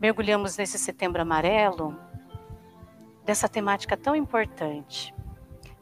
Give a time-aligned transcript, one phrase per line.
[0.00, 1.94] mergulhamos nesse setembro amarelo
[3.22, 5.14] dessa temática tão importante.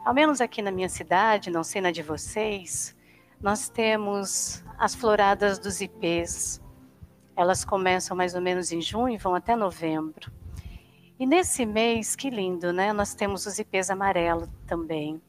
[0.05, 2.97] Ao menos aqui na minha cidade, não sei na de vocês,
[3.41, 6.61] nós temos as floradas dos ipês.
[7.37, 10.33] Elas começam mais ou menos em junho e vão até novembro.
[11.17, 12.93] E nesse mês, que lindo, né?
[12.93, 15.23] Nós temos os ipês amarelo também.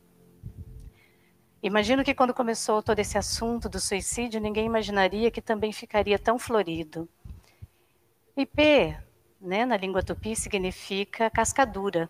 [1.61, 6.39] Imagino que quando começou todo esse assunto do suicídio, ninguém imaginaria que também ficaria tão
[6.39, 7.07] florido.
[8.41, 8.97] IP,
[9.39, 12.09] né, na língua tupi, significa cascadura.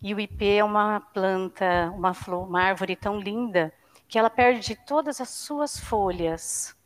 [0.00, 3.72] E o ipê é uma planta, uma flor, uma árvore tão linda
[4.08, 6.76] que ela perde todas as suas folhas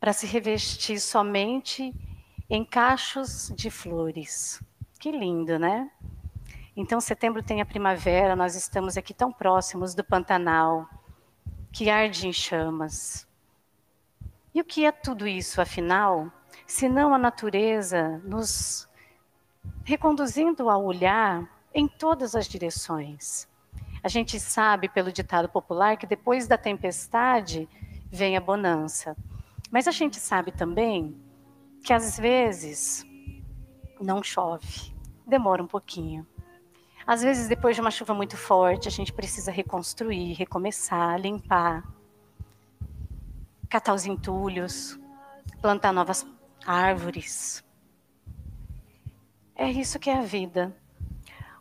[0.00, 1.94] para se revestir somente
[2.48, 4.60] em cachos de flores.
[4.98, 5.90] Que lindo, né?
[6.76, 10.88] Então, setembro tem a primavera, nós estamos aqui tão próximos do Pantanal,
[11.72, 13.26] que arde em chamas.
[14.52, 16.32] E o que é tudo isso, afinal,
[16.70, 18.88] se não a natureza nos
[19.82, 23.48] reconduzindo a olhar em todas as direções?
[24.04, 27.68] A gente sabe, pelo ditado popular, que depois da tempestade
[28.08, 29.16] vem a bonança.
[29.68, 31.20] Mas a gente sabe também
[31.82, 33.04] que às vezes
[34.00, 34.94] não chove,
[35.26, 36.24] demora um pouquinho.
[37.04, 41.82] Às vezes, depois de uma chuva muito forte, a gente precisa reconstruir, recomeçar, limpar,
[43.68, 44.96] catar os entulhos,
[45.60, 46.24] plantar novas
[46.66, 47.64] árvores.
[49.54, 50.74] É isso que é a vida.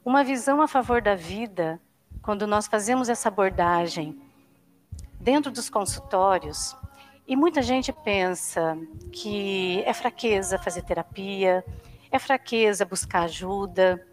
[0.05, 1.79] Uma visão a favor da vida,
[2.21, 4.19] quando nós fazemos essa abordagem
[5.19, 6.75] dentro dos consultórios,
[7.27, 8.77] e muita gente pensa
[9.11, 11.63] que é fraqueza fazer terapia,
[12.09, 14.03] é fraqueza buscar ajuda,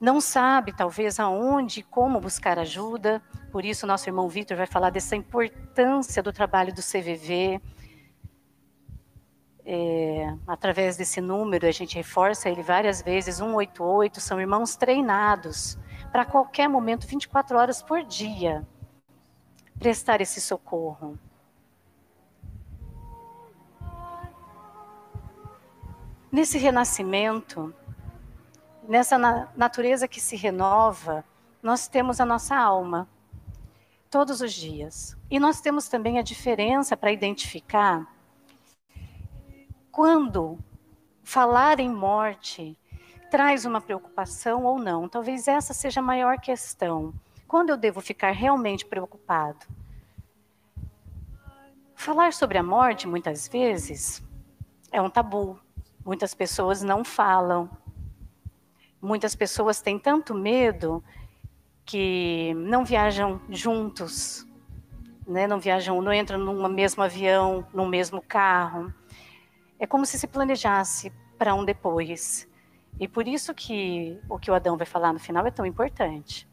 [0.00, 3.20] não sabe talvez aonde, como buscar ajuda.
[3.50, 7.60] Por isso, nosso irmão Vitor vai falar dessa importância do trabalho do CVV.
[9.70, 15.76] É, através desse número, a gente reforça ele várias vezes: 188, são irmãos treinados
[16.10, 18.66] para qualquer momento, 24 horas por dia,
[19.78, 21.18] prestar esse socorro.
[26.32, 27.74] Nesse renascimento,
[28.88, 29.18] nessa
[29.54, 31.22] natureza que se renova,
[31.62, 33.06] nós temos a nossa alma
[34.08, 35.14] todos os dias.
[35.30, 38.16] E nós temos também a diferença para identificar
[39.90, 40.58] quando
[41.22, 42.78] falar em morte
[43.30, 45.08] traz uma preocupação ou não.
[45.08, 47.12] Talvez essa seja a maior questão.
[47.46, 49.66] Quando eu devo ficar realmente preocupado?
[51.94, 54.22] Falar sobre a morte, muitas vezes,
[54.92, 55.58] é um tabu.
[56.04, 57.68] Muitas pessoas não falam,
[59.00, 61.02] Muitas pessoas têm tanto medo
[61.84, 64.44] que não viajam juntos,
[65.26, 65.46] né?
[65.46, 68.92] não viajam, não entram num mesmo avião, num mesmo carro.
[69.78, 72.48] É como se se planejasse para um depois.
[72.98, 76.48] E por isso que o que o Adão vai falar no final é tão importante.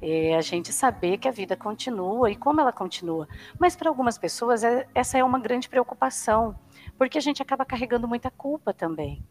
[0.00, 3.28] É a gente saber que a vida continua e como ela continua.
[3.58, 6.58] Mas para algumas pessoas é, essa é uma grande preocupação,
[6.98, 9.24] porque a gente acaba carregando muita culpa também.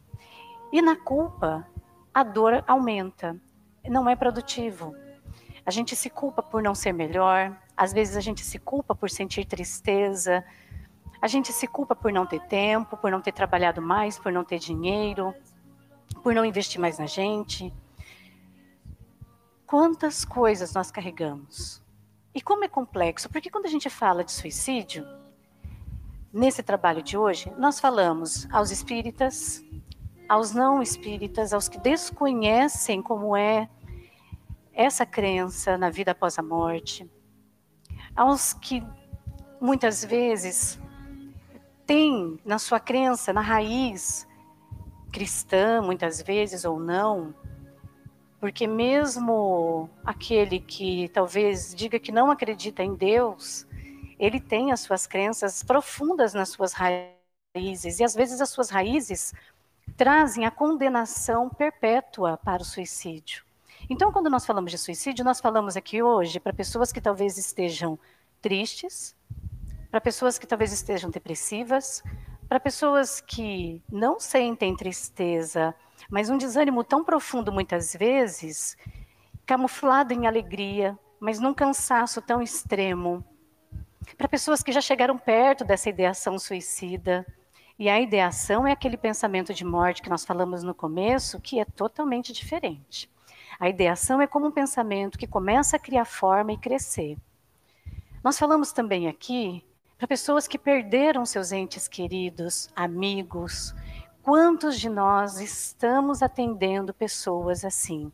[0.72, 1.66] E na culpa,
[2.14, 3.36] a dor aumenta.
[3.84, 4.94] Não é produtivo.
[5.66, 9.10] A gente se culpa por não ser melhor, às vezes a gente se culpa por
[9.10, 10.44] sentir tristeza,
[11.22, 14.42] a gente se culpa por não ter tempo, por não ter trabalhado mais, por não
[14.42, 15.32] ter dinheiro,
[16.20, 17.72] por não investir mais na gente.
[19.64, 21.80] Quantas coisas nós carregamos?
[22.34, 25.06] E como é complexo, porque quando a gente fala de suicídio,
[26.32, 29.64] nesse trabalho de hoje, nós falamos aos espíritas,
[30.28, 33.68] aos não espíritas, aos que desconhecem como é
[34.72, 37.08] essa crença na vida após a morte,
[38.16, 38.84] aos que
[39.60, 40.81] muitas vezes
[41.92, 44.26] têm na sua crença, na raiz
[45.12, 47.34] cristã, muitas vezes ou não,
[48.40, 53.66] porque mesmo aquele que talvez diga que não acredita em Deus,
[54.18, 59.34] ele tem as suas crenças profundas nas suas raízes, e às vezes as suas raízes
[59.94, 63.44] trazem a condenação perpétua para o suicídio.
[63.90, 67.98] Então, quando nós falamos de suicídio, nós falamos aqui hoje para pessoas que talvez estejam
[68.40, 69.14] tristes,
[69.92, 72.02] para pessoas que talvez estejam depressivas,
[72.48, 75.74] para pessoas que não sentem tristeza,
[76.08, 78.74] mas um desânimo tão profundo muitas vezes,
[79.44, 83.22] camuflado em alegria, mas num cansaço tão extremo.
[84.16, 87.26] Para pessoas que já chegaram perto dessa ideação suicida,
[87.78, 91.66] e a ideação é aquele pensamento de morte que nós falamos no começo, que é
[91.66, 93.10] totalmente diferente.
[93.60, 97.18] A ideação é como um pensamento que começa a criar forma e crescer.
[98.24, 99.62] Nós falamos também aqui
[100.02, 103.72] para pessoas que perderam seus entes queridos, amigos.
[104.20, 108.10] Quantos de nós estamos atendendo pessoas assim?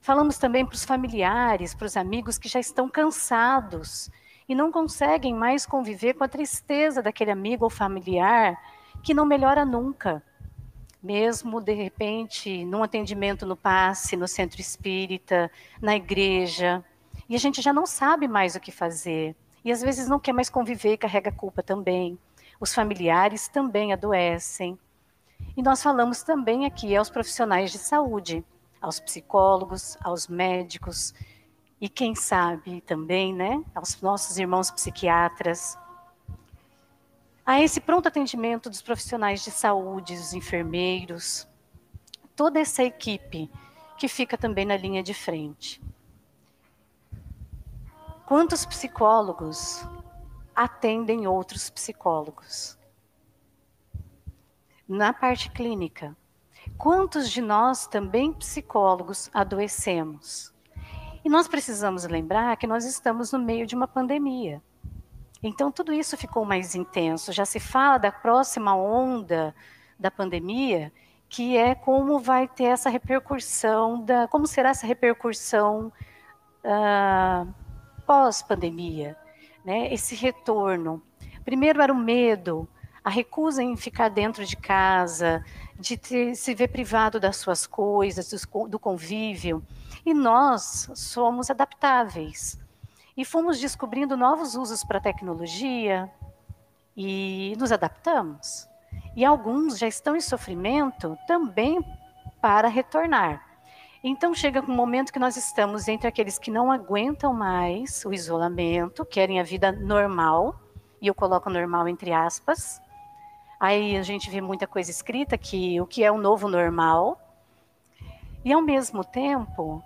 [0.00, 4.10] Falamos também para os familiares, para os amigos que já estão cansados
[4.48, 8.60] e não conseguem mais conviver com a tristeza daquele amigo ou familiar
[9.04, 10.20] que não melhora nunca.
[11.00, 15.48] Mesmo, de repente, num atendimento no passe, no centro espírita,
[15.80, 16.84] na igreja,
[17.28, 19.36] e a gente já não sabe mais o que fazer.
[19.66, 22.18] E às vezes não quer mais conviver e carrega culpa também.
[22.58, 24.78] Os familiares também adoecem.
[25.54, 28.42] E nós falamos também aqui aos profissionais de saúde
[28.80, 31.12] aos psicólogos, aos médicos
[31.80, 35.76] e quem sabe também, né, aos nossos irmãos psiquiatras,
[37.44, 41.48] a esse pronto atendimento dos profissionais de saúde, os enfermeiros,
[42.36, 43.50] toda essa equipe
[43.98, 45.82] que fica também na linha de frente.
[48.26, 49.86] Quantos psicólogos
[50.54, 52.76] atendem outros psicólogos?
[54.88, 56.16] Na parte clínica,
[56.76, 60.52] Quantos de nós, também psicólogos, adoecemos?
[61.24, 64.62] E nós precisamos lembrar que nós estamos no meio de uma pandemia.
[65.42, 67.32] Então, tudo isso ficou mais intenso.
[67.32, 69.54] Já se fala da próxima onda
[69.98, 70.92] da pandemia,
[71.28, 75.90] que é como vai ter essa repercussão, da, como será essa repercussão
[76.62, 77.54] uh,
[78.06, 79.16] pós-pandemia,
[79.64, 79.92] né?
[79.92, 81.02] esse retorno.
[81.44, 82.68] Primeiro era o medo,
[83.04, 85.44] a recusa em ficar dentro de casa,
[85.78, 89.62] de ter, se ver privado das suas coisas, do, do convívio.
[90.04, 92.58] E nós somos adaptáveis.
[93.16, 96.10] E fomos descobrindo novos usos para a tecnologia
[96.96, 98.68] e nos adaptamos.
[99.14, 101.80] E alguns já estão em sofrimento também
[102.40, 103.45] para retornar.
[104.08, 109.04] Então chega um momento que nós estamos entre aqueles que não aguentam mais o isolamento,
[109.04, 110.60] querem a vida normal,
[111.02, 112.80] e eu coloco normal entre aspas,
[113.58, 117.20] Aí a gente vê muita coisa escrita que o que é o novo normal.
[118.44, 119.82] E ao mesmo tempo,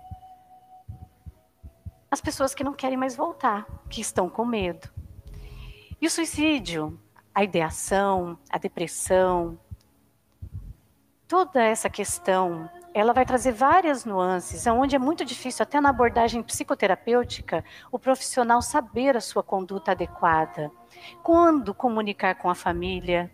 [2.09, 4.89] as pessoas que não querem mais voltar, que estão com medo.
[6.01, 6.99] E o suicídio,
[7.33, 9.57] a ideação, a depressão,
[11.27, 16.43] toda essa questão, ela vai trazer várias nuances, onde é muito difícil, até na abordagem
[16.43, 20.71] psicoterapêutica, o profissional saber a sua conduta adequada.
[21.23, 23.31] Quando comunicar com a família,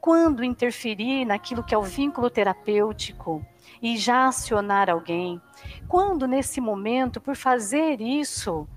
[0.00, 3.44] quando interferir naquilo que é o vínculo terapêutico
[3.80, 5.40] e já acionar alguém.
[5.88, 8.68] Quando nesse momento, por fazer isso,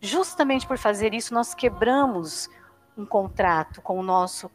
[0.00, 2.48] justamente por fazer isso, nós quebramos
[2.96, 4.50] um contrato com o nosso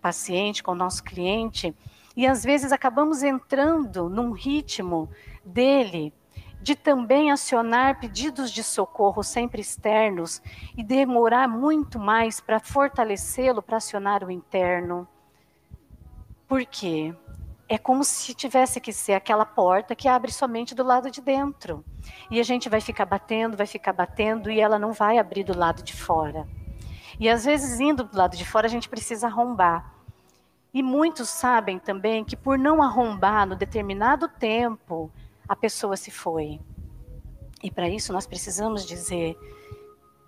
[0.00, 1.74] paciente, com o nosso cliente,
[2.18, 5.08] e às vezes acabamos entrando num ritmo
[5.44, 6.12] dele
[6.60, 10.42] de também acionar pedidos de socorro sempre externos
[10.76, 15.06] e demorar muito mais para fortalecê-lo, para acionar o interno.
[16.48, 17.14] Por quê?
[17.68, 21.84] É como se tivesse que ser aquela porta que abre somente do lado de dentro.
[22.28, 25.56] E a gente vai ficar batendo, vai ficar batendo e ela não vai abrir do
[25.56, 26.48] lado de fora.
[27.20, 29.97] E às vezes, indo do lado de fora, a gente precisa arrombar.
[30.72, 35.10] E muitos sabem também que por não arrombar no determinado tempo,
[35.48, 36.60] a pessoa se foi.
[37.62, 39.36] E para isso nós precisamos dizer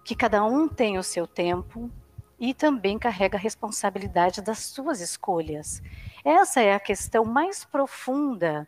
[0.04, 1.90] que cada um tem o seu tempo
[2.38, 5.82] e também carrega a responsabilidade das suas escolhas.
[6.24, 8.66] Essa é a questão mais profunda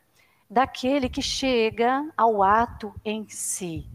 [0.48, 3.88] daquele que chega ao ato em si.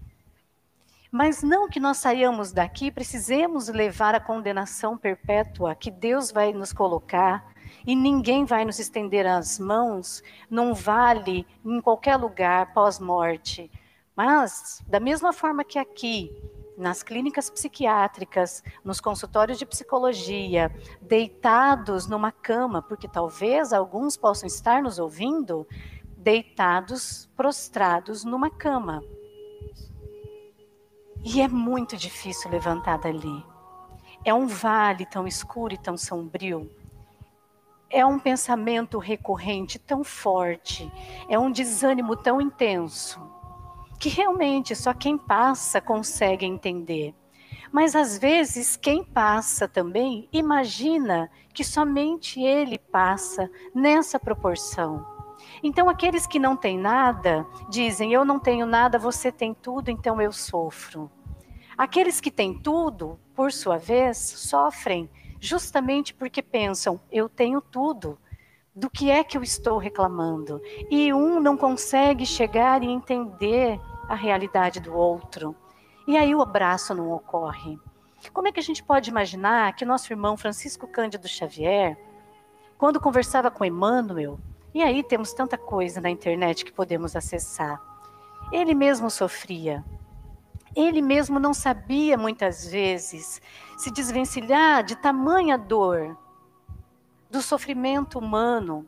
[1.11, 6.73] Mas não que nós saiamos daqui, precisemos levar a condenação perpétua que Deus vai nos
[6.73, 7.55] colocar
[7.87, 13.71] e ninguém vai nos estender as mãos num vale, em qualquer lugar pós-morte.
[14.13, 16.35] Mas, da mesma forma que aqui,
[16.77, 20.69] nas clínicas psiquiátricas, nos consultórios de psicologia,
[21.01, 25.65] deitados numa cama, porque talvez alguns possam estar nos ouvindo,
[26.17, 29.01] deitados, prostrados numa cama.
[31.23, 33.45] E é muito difícil levantar dali.
[34.25, 36.69] É um vale tão escuro e tão sombrio.
[37.89, 40.91] É um pensamento recorrente tão forte.
[41.29, 43.19] É um desânimo tão intenso
[43.99, 47.15] que realmente só quem passa consegue entender.
[47.71, 55.05] Mas às vezes quem passa também imagina que somente ele passa nessa proporção.
[55.63, 60.21] Então aqueles que não têm nada dizem: Eu não tenho nada, você tem tudo, então
[60.21, 61.11] eu sofro.
[61.77, 68.17] Aqueles que têm tudo, por sua vez, sofrem justamente porque pensam: Eu tenho tudo.
[68.75, 70.61] Do que é que eu estou reclamando?
[70.89, 75.55] E um não consegue chegar e entender a realidade do outro.
[76.07, 77.79] E aí o abraço não ocorre.
[78.31, 81.97] Como é que a gente pode imaginar que nosso irmão Francisco Cândido Xavier,
[82.77, 84.39] quando conversava com Emmanuel,
[84.73, 87.81] e aí temos tanta coisa na internet que podemos acessar,
[88.51, 89.83] ele mesmo sofria.
[90.77, 93.41] Ele mesmo não sabia muitas vezes
[93.79, 96.15] se desvencilhar de tamanha dor,
[97.31, 98.87] do sofrimento humano.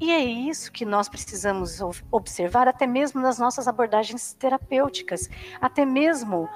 [0.00, 1.78] E é isso que nós precisamos
[2.10, 6.48] observar, até mesmo nas nossas abordagens terapêuticas, até mesmo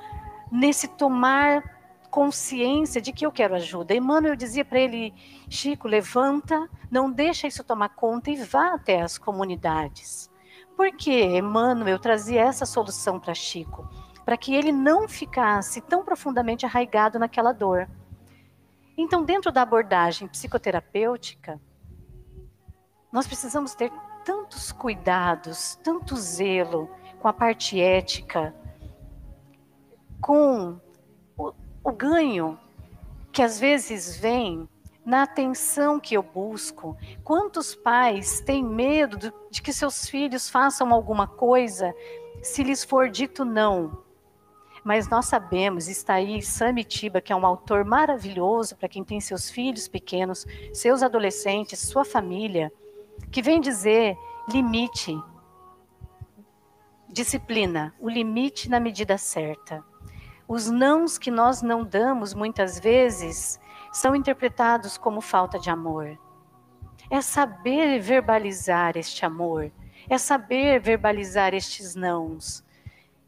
[0.51, 1.63] nesse tomar
[2.11, 3.95] consciência de que eu quero ajuda.
[3.95, 5.15] Emmanuel dizia para ele,
[5.49, 10.29] Chico, levanta, não deixa isso tomar conta e vá até as comunidades.
[10.77, 13.89] Por que Emmanuel trazia essa solução para Chico?
[14.27, 17.89] Para que ele não ficasse tão profundamente arraigado naquela dor.
[18.99, 21.59] Então, dentro da abordagem psicoterapêutica,
[23.11, 23.91] nós precisamos ter
[24.25, 28.55] tantos cuidados, tanto zelo com a parte ética,
[30.21, 30.79] com
[31.39, 31.53] o,
[31.85, 32.59] o ganho
[33.33, 34.69] que às vezes vem
[35.05, 36.97] na atenção que eu busco.
[37.23, 41.95] Quantos pais têm medo de, de que seus filhos façam alguma coisa
[42.43, 44.05] se lhes for dito não?
[44.87, 49.51] Mas nós sabemos, está aí Samitiba, que é um autor maravilhoso para quem tem seus
[49.51, 52.73] filhos pequenos, seus adolescentes, sua família,
[53.33, 54.17] que vem dizer
[54.49, 55.21] limite,
[57.09, 59.83] disciplina, o limite na medida certa.
[60.47, 63.59] Os nãos que nós não damos muitas vezes
[63.93, 66.17] são interpretados como falta de amor.
[67.11, 69.73] É saber verbalizar este amor,
[70.09, 72.65] é saber verbalizar estes nãos.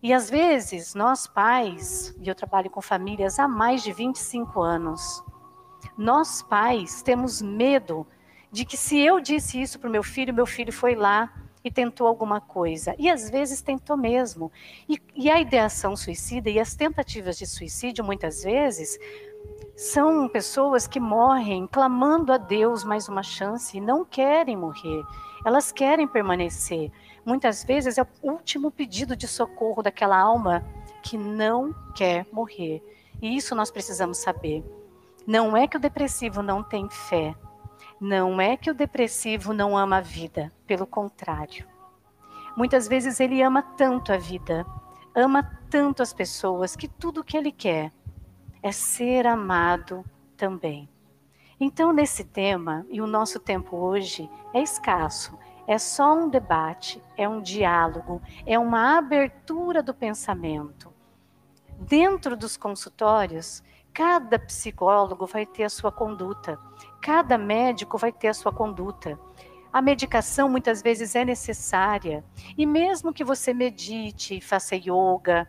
[0.02, 5.24] E às vezes, nós pais, e eu trabalho com famílias há mais de 25 anos,
[5.96, 8.06] nós pais temos medo
[8.50, 11.32] de que se eu disse isso para o meu filho, meu filho foi lá
[11.64, 12.94] e tentou alguma coisa.
[12.98, 14.50] E às vezes tentou mesmo.
[14.88, 18.98] E, e a ideação suicida e as tentativas de suicídio, muitas vezes,
[19.78, 25.04] são pessoas que morrem clamando a Deus mais uma chance e não querem morrer.
[25.44, 26.90] Elas querem permanecer.
[27.24, 30.64] Muitas vezes é o último pedido de socorro daquela alma
[31.00, 32.82] que não quer morrer.
[33.22, 34.64] E isso nós precisamos saber.
[35.24, 37.36] Não é que o depressivo não tem fé.
[38.00, 40.52] Não é que o depressivo não ama a vida.
[40.66, 41.64] Pelo contrário.
[42.56, 44.66] Muitas vezes ele ama tanto a vida,
[45.14, 47.92] ama tanto as pessoas, que tudo que ele quer
[48.62, 50.04] é ser amado
[50.36, 50.88] também.
[51.60, 55.36] Então, nesse tema, e o nosso tempo hoje é escasso,
[55.66, 60.92] é só um debate, é um diálogo, é uma abertura do pensamento.
[61.78, 63.62] Dentro dos consultórios,
[63.92, 66.58] cada psicólogo vai ter a sua conduta,
[67.02, 69.18] cada médico vai ter a sua conduta.
[69.72, 72.24] A medicação muitas vezes é necessária,
[72.56, 75.46] e mesmo que você medite, faça yoga,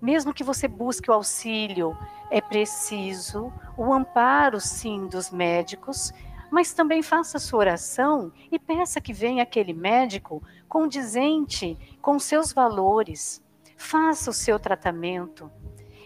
[0.00, 1.96] mesmo que você busque o auxílio,
[2.30, 6.12] é preciso o amparo, sim, dos médicos,
[6.50, 13.42] mas também faça sua oração e peça que venha aquele médico condizente com seus valores.
[13.76, 15.50] Faça o seu tratamento.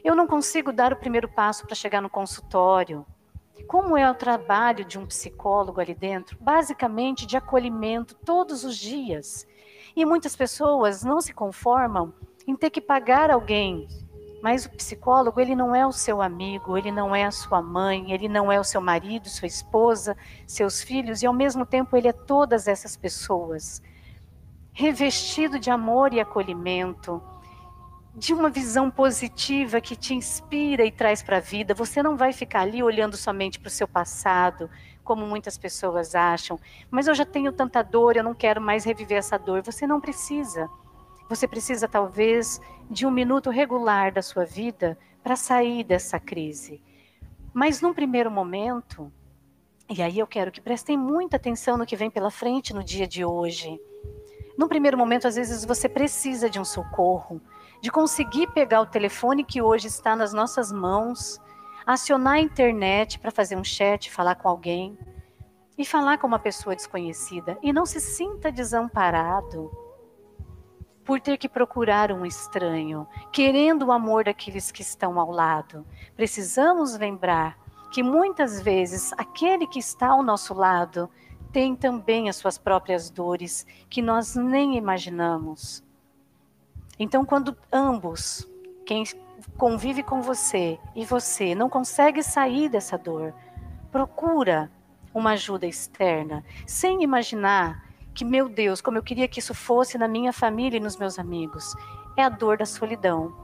[0.02, 3.04] Eu não consigo dar o primeiro passo para chegar no consultório.
[3.66, 6.36] Como é o trabalho de um psicólogo ali dentro?
[6.40, 9.46] Basicamente de acolhimento todos os dias.
[9.94, 12.14] E muitas pessoas não se conformam
[12.50, 13.86] em ter que pagar alguém.
[14.42, 18.10] Mas o psicólogo, ele não é o seu amigo, ele não é a sua mãe,
[18.10, 20.16] ele não é o seu marido, sua esposa,
[20.46, 23.82] seus filhos, e ao mesmo tempo ele é todas essas pessoas.
[24.72, 27.22] Revestido de amor e acolhimento,
[28.14, 31.74] de uma visão positiva que te inspira e traz para a vida.
[31.74, 34.70] Você não vai ficar ali olhando somente para o seu passado,
[35.04, 36.58] como muitas pessoas acham.
[36.90, 39.62] Mas eu já tenho tanta dor, eu não quero mais reviver essa dor.
[39.62, 40.68] Você não precisa.
[41.30, 42.60] Você precisa, talvez,
[42.90, 46.82] de um minuto regular da sua vida para sair dessa crise.
[47.54, 49.12] Mas num primeiro momento,
[49.88, 53.06] e aí eu quero que prestem muita atenção no que vem pela frente no dia
[53.06, 53.80] de hoje.
[54.58, 57.40] Num primeiro momento, às vezes você precisa de um socorro,
[57.80, 61.40] de conseguir pegar o telefone que hoje está nas nossas mãos,
[61.86, 64.98] acionar a internet para fazer um chat, falar com alguém
[65.78, 69.70] e falar com uma pessoa desconhecida e não se sinta desamparado
[71.04, 75.86] por ter que procurar um estranho, querendo o amor daqueles que estão ao lado.
[76.14, 77.58] Precisamos lembrar
[77.90, 81.10] que muitas vezes aquele que está ao nosso lado
[81.52, 85.82] tem também as suas próprias dores que nós nem imaginamos.
[86.98, 88.46] Então, quando ambos,
[88.86, 89.04] quem
[89.56, 93.34] convive com você e você, não consegue sair dessa dor,
[93.90, 94.70] procura
[95.12, 100.08] uma ajuda externa, sem imaginar que, meu Deus, como eu queria que isso fosse na
[100.08, 101.74] minha família e nos meus amigos.
[102.16, 103.34] É a dor da solidão.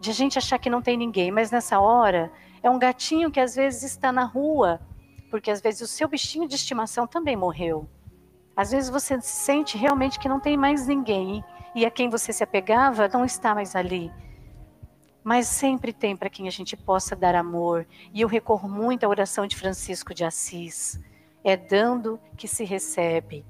[0.00, 2.30] De a gente achar que não tem ninguém, mas nessa hora
[2.62, 4.80] É um gatinho que às vezes está na rua,
[5.30, 7.88] porque às vezes o seu bichinho de estimação também morreu.
[8.56, 11.44] Às vezes você sente realmente que não tem mais ninguém
[11.74, 14.10] e a quem você se apegava não está mais ali.
[15.22, 17.86] Mas sempre tem para quem a gente possa dar amor.
[18.14, 20.98] E eu recorro muito à oração de Francisco de Assis.
[21.44, 23.44] É dando que se recebe.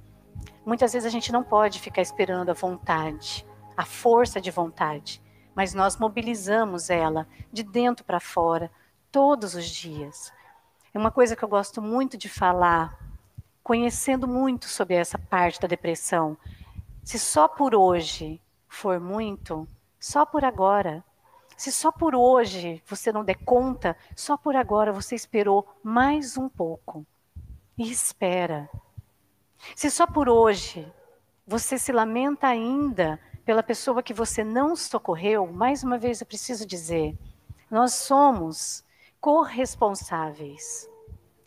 [0.64, 5.22] Muitas vezes a gente não pode ficar esperando a vontade, a força de vontade,
[5.54, 8.70] mas nós mobilizamos ela de dentro para fora
[9.12, 10.32] todos os dias.
[10.92, 12.98] É uma coisa que eu gosto muito de falar,
[13.62, 16.36] conhecendo muito sobre essa parte da depressão.
[17.04, 19.68] Se só por hoje for muito,
[20.00, 21.04] só por agora.
[21.56, 26.48] Se só por hoje você não der conta, só por agora você esperou mais um
[26.48, 27.06] pouco.
[27.78, 28.68] E espera.
[29.74, 30.86] Se só por hoje
[31.46, 36.66] você se lamenta ainda pela pessoa que você não socorreu, mais uma vez eu preciso
[36.66, 37.16] dizer,
[37.70, 38.84] nós somos
[39.20, 40.88] corresponsáveis.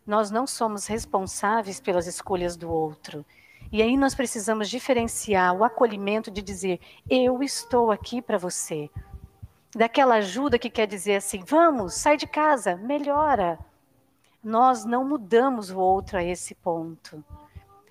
[0.06, 3.26] Nós não somos responsáveis pelas escolhas do outro.
[3.72, 8.90] E aí nós precisamos diferenciar o acolhimento de dizer: eu estou aqui para você.
[9.76, 13.60] Daquela ajuda que quer dizer assim: vamos, sai de casa, melhora.
[14.44, 17.24] Nós não mudamos o outro a esse ponto.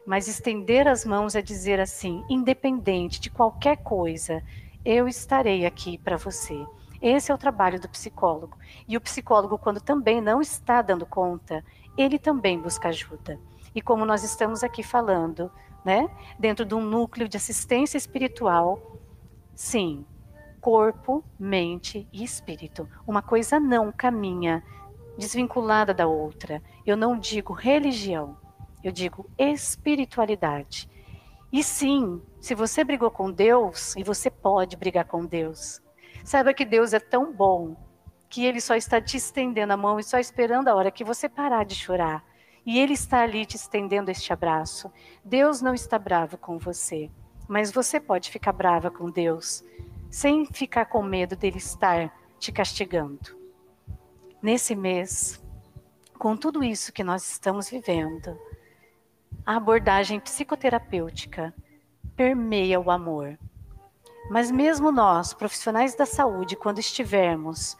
[0.08, 4.42] Mas estender as mãos é dizer assim: independente de qualquer coisa,
[4.82, 6.64] eu estarei aqui para você.
[7.02, 8.56] Esse é o trabalho do psicólogo.
[8.88, 11.62] E o psicólogo, quando também não está dando conta,
[11.94, 13.38] ele também busca ajuda.
[13.74, 15.52] E como nós estamos aqui falando,
[15.84, 18.80] né, dentro de um núcleo de assistência espiritual,
[19.54, 20.06] sim,
[20.58, 22.88] corpo, mente e espírito.
[23.06, 24.64] Uma coisa não caminha
[25.18, 26.62] desvinculada da outra.
[26.86, 28.38] Eu não digo religião,
[28.82, 30.88] eu digo espiritualidade.
[31.52, 35.80] E sim, se você brigou com Deus, e você pode brigar com Deus,
[36.22, 37.76] saiba que Deus é tão bom
[38.28, 41.28] que Ele só está te estendendo a mão e só esperando a hora que você
[41.28, 42.22] parar de chorar.
[42.66, 44.92] E Ele está ali te estendendo este abraço.
[45.24, 47.10] Deus não está bravo com você,
[47.48, 49.64] mas você pode ficar brava com Deus,
[50.10, 53.36] sem ficar com medo dele estar te castigando.
[54.42, 55.42] Nesse mês,
[56.18, 58.38] com tudo isso que nós estamos vivendo,
[59.48, 61.54] a abordagem psicoterapêutica
[62.14, 63.38] permeia o amor.
[64.30, 67.74] Mas mesmo nós, profissionais da saúde, quando estivermos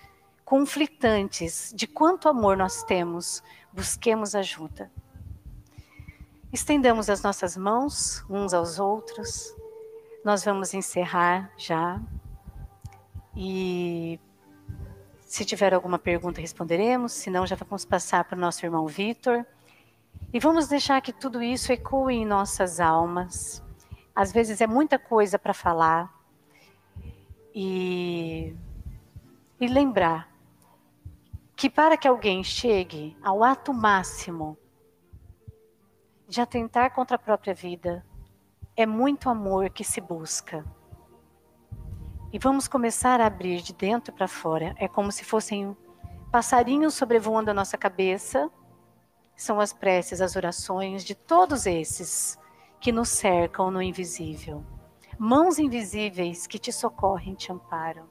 [0.46, 4.90] conflitantes de quanto amor nós temos, busquemos ajuda.
[6.50, 9.54] Estendamos as nossas mãos uns aos outros.
[10.24, 12.00] Nós vamos encerrar já.
[13.36, 14.18] E
[15.20, 17.12] se tiver alguma pergunta, responderemos.
[17.12, 19.44] Se não, já vamos passar para o nosso irmão Vitor.
[20.30, 23.64] E vamos deixar que tudo isso ecoe em nossas almas.
[24.14, 26.12] Às vezes é muita coisa para falar.
[27.54, 28.54] E,
[29.58, 30.30] e lembrar
[31.56, 34.56] que para que alguém chegue ao ato máximo
[36.28, 38.04] de atentar contra a própria vida,
[38.76, 40.62] é muito amor que se busca.
[42.30, 44.74] E vamos começar a abrir de dentro para fora.
[44.78, 45.74] É como se fossem
[46.30, 48.50] passarinhos sobrevoando a nossa cabeça
[49.38, 52.36] são as preces, as orações de todos esses
[52.80, 54.64] que nos cercam no invisível.
[55.16, 58.08] Mãos invisíveis que te socorrem, te amparam.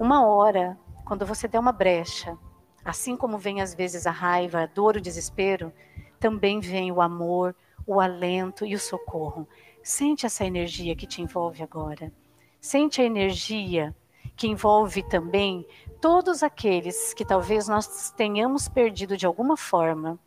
[0.00, 2.36] Uma hora, quando você der uma brecha,
[2.84, 5.72] assim como vem às vezes a raiva, a dor, o desespero,
[6.18, 7.54] também vem o amor,
[7.86, 9.48] o alento e o socorro.
[9.80, 12.12] Sente essa energia que te envolve agora.
[12.60, 13.94] Sente a energia
[14.36, 15.64] que envolve também
[16.00, 20.18] todos aqueles que talvez nós tenhamos perdido de alguma forma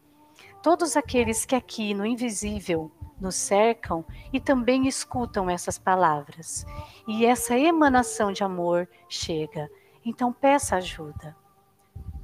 [0.62, 6.65] todos aqueles que aqui no invisível nos cercam e também escutam essas palavras.
[7.08, 9.69] E essa emanação de amor chega.
[10.04, 11.36] Então peça ajuda.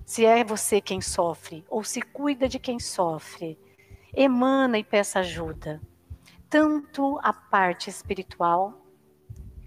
[0.05, 3.59] Se é você quem sofre ou se cuida de quem sofre,
[4.15, 5.81] emana e peça ajuda.
[6.49, 8.81] Tanto a parte espiritual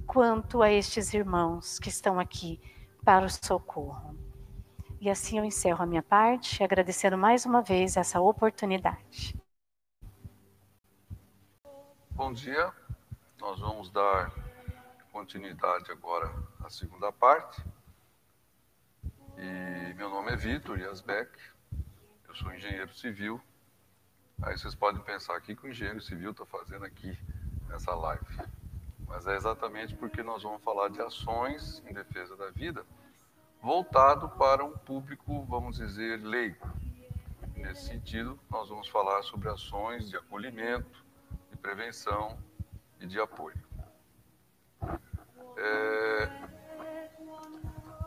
[0.07, 2.61] quanto a estes irmãos que estão aqui
[3.05, 4.10] para o socorro.
[5.01, 9.35] E assim eu encerro a minha parte, agradecendo mais uma vez essa oportunidade.
[12.11, 12.71] Bom dia,
[13.41, 14.31] nós vamos dar
[15.11, 16.31] continuidade agora
[16.63, 17.65] à segunda parte.
[19.39, 21.31] E meu nome é Vitor Yasbeck,
[22.29, 23.41] eu sou engenheiro civil.
[24.43, 27.19] Aí vocês podem pensar o que o engenheiro civil está fazendo aqui
[27.71, 28.27] nessa live.
[29.07, 32.85] Mas é exatamente porque nós vamos falar de ações em defesa da vida
[33.63, 36.69] voltado para um público, vamos dizer, leigo.
[37.55, 41.05] Nesse sentido, nós vamos falar sobre ações de acolhimento,
[41.51, 42.39] de prevenção
[42.99, 43.61] e de apoio.
[45.57, 46.27] É...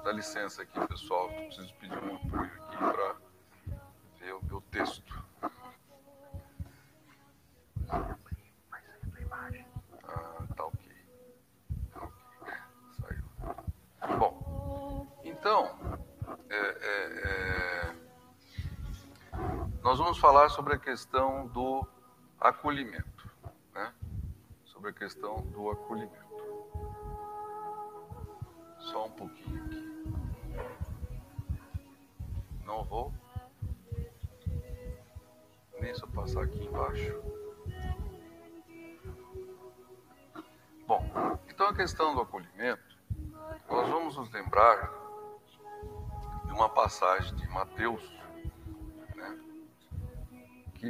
[0.03, 2.77] Dá licença aqui, pessoal, preciso pedir um apoio aqui.
[2.77, 3.15] para
[4.19, 5.22] ver o meu texto.
[19.93, 21.87] Nós vamos falar sobre a questão do
[22.41, 23.29] acolhimento,
[23.75, 23.93] né?
[24.65, 26.17] Sobre a questão do acolhimento.
[28.79, 30.03] Só um pouquinho aqui.
[32.65, 33.13] Não vou.
[35.79, 37.21] Nem eu passar aqui embaixo.
[40.87, 41.07] Bom,
[41.47, 42.97] então a questão do acolhimento,
[43.69, 44.91] nós vamos nos lembrar
[46.45, 48.01] de uma passagem de Mateus,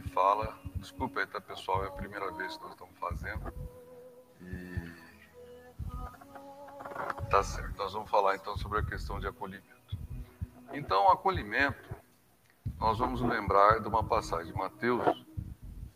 [0.02, 3.54] fala, desculpa aí, tá pessoal, é a primeira vez que nós estamos fazendo,
[4.42, 4.94] e
[7.30, 9.98] tá certo, nós vamos falar então sobre a questão de acolhimento.
[10.72, 11.96] Então, acolhimento,
[12.80, 15.26] nós vamos lembrar de uma passagem de Mateus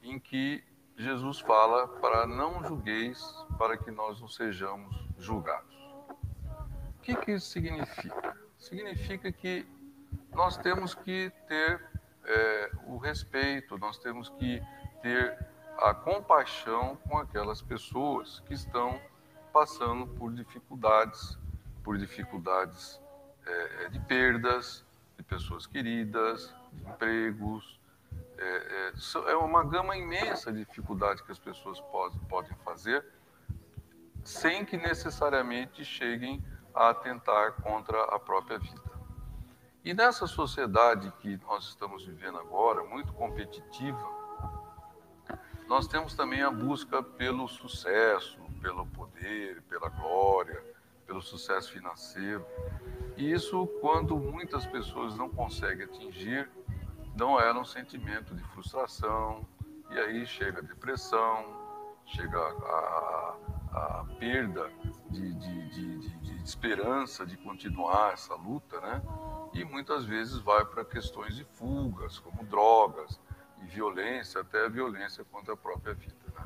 [0.02, 0.64] em que
[0.96, 3.22] Jesus fala para não julgueis,
[3.58, 5.76] para que nós não sejamos julgados.
[6.98, 8.38] O que, que isso significa?
[8.58, 9.66] Significa que
[10.32, 11.84] nós temos que ter
[12.28, 14.62] é, o respeito, nós temos que
[15.02, 15.38] ter
[15.78, 19.00] a compaixão com aquelas pessoas que estão
[19.54, 21.38] passando por dificuldades,
[21.84, 23.00] por dificuldades
[23.46, 24.86] é, de perdas
[25.18, 27.80] de pessoas queridas, de empregos.
[28.38, 28.92] É,
[29.26, 33.04] é, é, uma gama imensa de dificuldades que as pessoas pode, podem fazer
[34.24, 36.44] sem que necessariamente cheguem
[36.76, 38.87] a atentar contra a própria vida.
[39.88, 44.06] E nessa sociedade que nós estamos vivendo agora, muito competitiva,
[45.66, 50.62] nós temos também a busca pelo sucesso, pelo poder, pela glória,
[51.06, 52.46] pelo sucesso financeiro.
[53.16, 56.50] E isso, quando muitas pessoas não conseguem atingir,
[57.16, 59.48] não era um sentimento de frustração,
[59.90, 61.46] e aí chega a depressão,
[62.08, 63.38] chega a,
[63.72, 64.70] a, a perda
[65.10, 69.02] de, de, de, de, esperança de continuar essa luta, né?
[69.58, 73.20] E muitas vezes vai para questões de fugas, como drogas
[73.64, 76.14] e violência, até a violência contra a própria vida.
[76.36, 76.46] Né?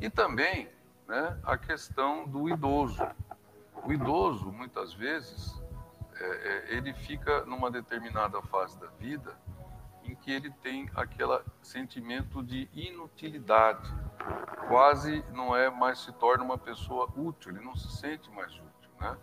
[0.00, 0.68] E também
[1.08, 3.02] né, a questão do idoso.
[3.84, 5.60] O idoso, muitas vezes,
[6.14, 9.36] é, é, ele fica numa determinada fase da vida
[10.04, 13.92] em que ele tem aquele sentimento de inutilidade,
[14.68, 18.90] quase não é mais se torna uma pessoa útil, ele não se sente mais útil,
[19.00, 19.18] né?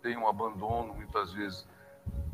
[0.00, 1.66] Tem um abandono, muitas vezes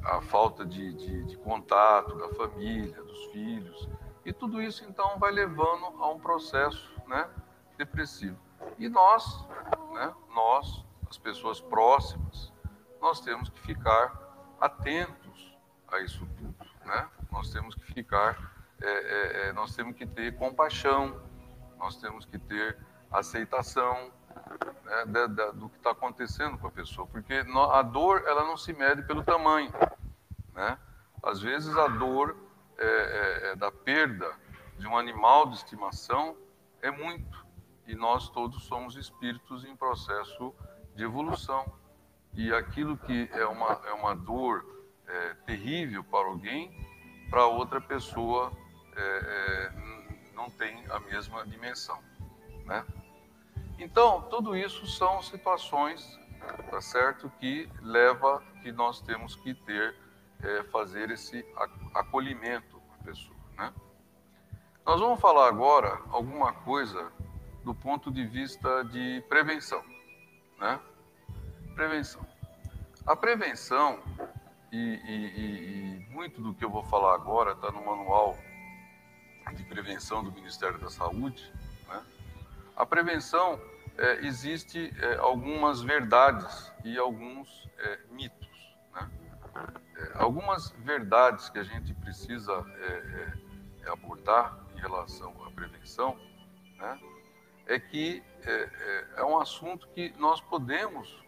[0.07, 3.88] a falta de, de, de contato da família, dos filhos,
[4.25, 7.29] e tudo isso então vai levando a um processo, né,
[7.77, 8.38] depressivo.
[8.79, 9.45] E nós,
[9.92, 12.53] né, nós, as pessoas próximas,
[13.01, 15.57] nós temos que ficar atentos
[15.88, 17.09] a isso tudo, né?
[17.31, 21.21] Nós temos que ficar, é, é, é nós temos que ter compaixão,
[21.79, 22.79] nós temos que ter
[23.11, 24.11] aceitação
[24.85, 28.57] né, da, da, do que está acontecendo com a pessoa, porque a dor ela não
[28.57, 29.72] se mede pelo tamanho,
[30.55, 30.79] né?
[31.22, 32.37] Às vezes a dor
[32.79, 34.33] é, é, é da perda
[34.79, 36.37] de um animal de estimação
[36.83, 37.44] é muito,
[37.87, 40.55] e nós todos somos espíritos em processo
[40.94, 41.64] de evolução
[42.35, 44.64] e aquilo que é uma, é uma dor
[45.07, 46.70] é, terrível para alguém,
[47.31, 48.53] para outra pessoa
[48.94, 51.99] é, é, não tem a mesma dimensão,
[52.64, 52.85] né?
[53.78, 56.18] Então, tudo isso são situações,
[56.70, 59.94] tá certo, que leva que nós temos que ter,
[60.42, 61.44] é, fazer esse
[61.94, 63.72] acolhimento a pessoa, né?
[64.84, 67.12] Nós vamos falar agora alguma coisa
[67.64, 69.84] do ponto de vista de prevenção,
[70.58, 70.80] né?
[71.74, 72.24] Prevenção.
[73.04, 74.00] A prevenção,
[74.72, 78.36] e, e, e, muito do que eu vou falar agora está no manual
[79.54, 81.52] de prevenção do Ministério da Saúde.
[81.88, 82.02] Né?
[82.76, 83.58] A prevenção,
[83.98, 88.76] é, existe é, algumas verdades e alguns é, mitos.
[88.94, 89.10] Né?
[89.96, 96.18] É, algumas verdades que a gente precisa é, é, abordar em relação à prevenção
[96.76, 97.00] né?
[97.66, 98.22] é que
[99.16, 101.20] é um assunto que nós podemos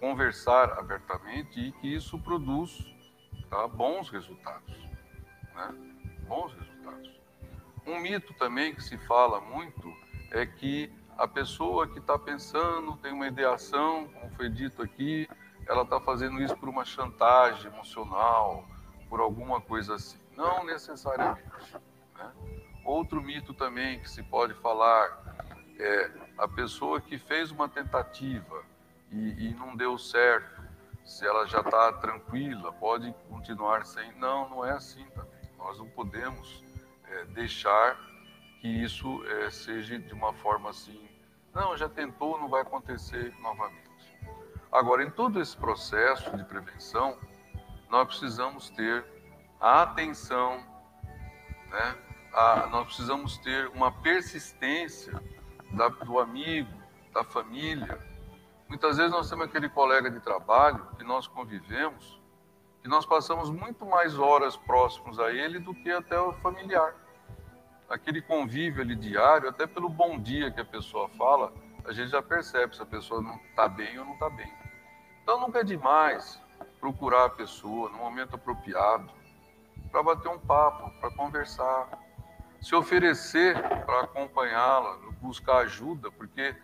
[0.00, 2.92] conversar abertamente e que isso produz
[3.48, 4.76] tá, bons resultados.
[5.54, 5.68] Né?
[6.26, 7.20] Bons resultados.
[7.86, 9.94] Um mito também que se fala muito
[10.32, 15.28] é que a pessoa que está pensando, tem uma ideação, como foi dito aqui,
[15.66, 18.66] ela está fazendo isso por uma chantagem emocional,
[19.08, 20.18] por alguma coisa assim.
[20.36, 21.46] Não necessariamente.
[22.16, 22.32] Né?
[22.84, 25.22] Outro mito também que se pode falar
[25.78, 28.64] é a pessoa que fez uma tentativa
[29.10, 30.62] e, e não deu certo,
[31.04, 34.12] se ela já está tranquila, pode continuar sem.
[34.14, 35.50] Não, não é assim também.
[35.58, 36.64] Nós não podemos
[37.04, 38.11] é, deixar
[38.62, 41.10] que isso é, seja de uma forma assim.
[41.52, 43.90] Não, já tentou, não vai acontecer novamente.
[44.70, 47.18] Agora, em todo esse processo de prevenção,
[47.90, 49.04] nós precisamos ter
[49.60, 50.64] a atenção,
[51.70, 51.98] né?
[52.32, 55.20] A, nós precisamos ter uma persistência
[55.72, 56.72] da, do amigo,
[57.12, 57.98] da família.
[58.68, 62.22] Muitas vezes nós temos aquele colega de trabalho que nós convivemos
[62.84, 67.01] e nós passamos muito mais horas próximos a ele do que até o familiar.
[67.88, 71.52] Aquele convívio ali diário, até pelo bom dia que a pessoa fala,
[71.84, 74.52] a gente já percebe se a pessoa não está bem ou não está bem.
[75.22, 76.40] Então nunca é demais
[76.80, 79.10] procurar a pessoa no momento apropriado
[79.90, 81.88] para bater um papo, para conversar,
[82.60, 86.54] se oferecer para acompanhá-la, buscar ajuda, porque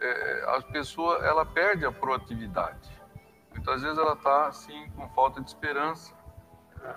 [0.00, 2.90] é, a pessoa ela perde a proatividade.
[3.52, 6.14] Muitas vezes ela está assim com falta de esperança.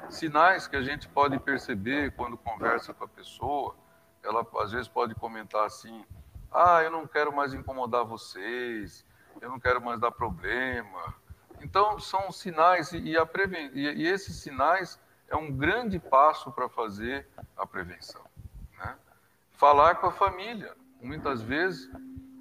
[0.10, 3.76] Sinais que a gente pode perceber quando conversa com a pessoa,
[4.24, 6.06] ela às vezes pode comentar assim:
[6.52, 9.06] ah, eu não quero mais incomodar vocês,
[9.40, 11.16] eu não quero mais dar problema.
[11.62, 13.72] Então, são sinais, e, a preven...
[13.74, 18.22] e esses sinais é um grande passo para fazer a prevenção.
[18.78, 18.96] Né?
[19.52, 20.76] Falar com a família.
[21.02, 21.90] Muitas vezes,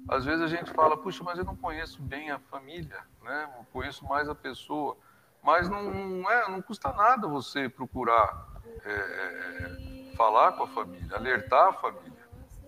[0.09, 3.49] às vezes a gente fala, puxa, mas eu não conheço bem a família, né?
[3.57, 4.97] eu conheço mais a pessoa.
[5.43, 8.47] Mas não, não, é, não custa nada você procurar
[8.83, 12.27] é, é falar com a família, alertar a família.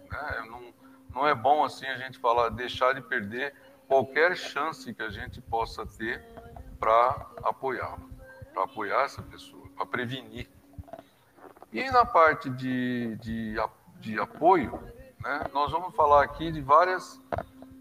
[0.09, 0.43] Né?
[0.49, 0.73] Não,
[1.13, 3.53] não é bom assim a gente falar, deixar de perder
[3.87, 6.23] qualquer chance que a gente possa ter
[6.79, 7.99] para apoiá-la,
[8.53, 10.49] para apoiar essa pessoa, para prevenir.
[11.71, 13.55] E na parte de, de,
[13.99, 14.79] de apoio,
[15.19, 17.19] né, nós vamos falar aqui de várias,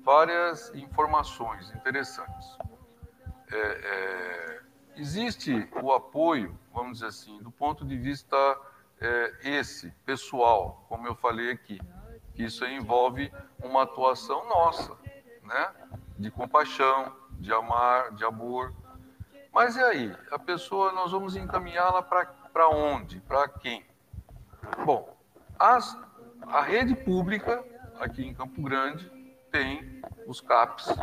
[0.05, 2.59] várias informações interessantes.
[3.51, 4.62] É, é,
[4.97, 8.37] existe o apoio, vamos dizer assim, do ponto de vista
[9.01, 11.81] é, esse, pessoal, como eu falei aqui,
[12.37, 14.97] isso envolve uma atuação nossa,
[15.43, 15.73] né?
[16.19, 18.73] de compaixão, de amar, de amor.
[19.53, 20.17] Mas e aí?
[20.31, 23.21] A pessoa, nós vamos encaminhá-la para onde?
[23.21, 23.85] Para quem?
[24.85, 25.17] Bom,
[25.59, 25.99] as,
[26.47, 27.63] a rede pública
[28.01, 29.11] aqui em Campo Grande
[29.51, 30.95] tem os CAPs,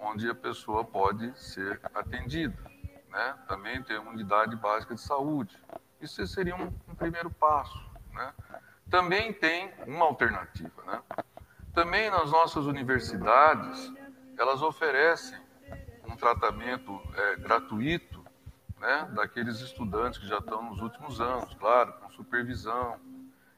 [0.00, 2.73] onde a pessoa pode ser atendida.
[3.14, 3.34] Né?
[3.46, 5.56] Também tem uma unidade básica de saúde.
[6.00, 7.80] Isso seria um, um primeiro passo.
[8.12, 8.32] Né?
[8.90, 10.82] Também tem uma alternativa.
[10.84, 11.00] Né?
[11.72, 13.92] Também nas nossas universidades,
[14.36, 15.38] elas oferecem
[16.04, 18.24] um tratamento é, gratuito
[18.78, 22.96] né, daqueles estudantes que já estão nos últimos anos, claro, com supervisão.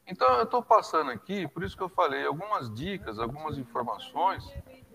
[0.06, 4.46] Então, eu estou passando aqui, por isso que eu falei, algumas dicas, algumas informações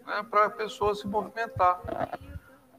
[0.06, 1.82] né, para a pessoa se movimentar.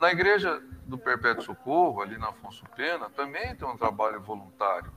[0.00, 4.92] Na igreja do Perpétuo Socorro, ali na Afonso Pena, também tem um trabalho voluntário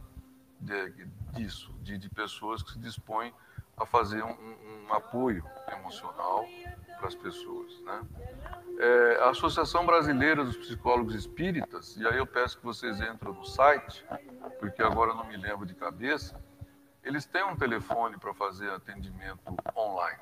[0.59, 3.33] de, disso, de, de pessoas que se dispõem
[3.77, 4.31] a fazer um,
[4.87, 6.45] um, apoio emocional
[6.97, 7.79] para as pessoas.
[7.81, 8.01] Né?
[8.79, 13.45] É, a Associação Brasileira dos Psicólogos Espíritas, e aí eu peço que vocês entrem no
[13.45, 14.05] site,
[14.59, 16.39] porque agora não me lembro de cabeça,
[17.03, 19.39] eles têm um telefone para fazer atendimento
[19.75, 20.19] online,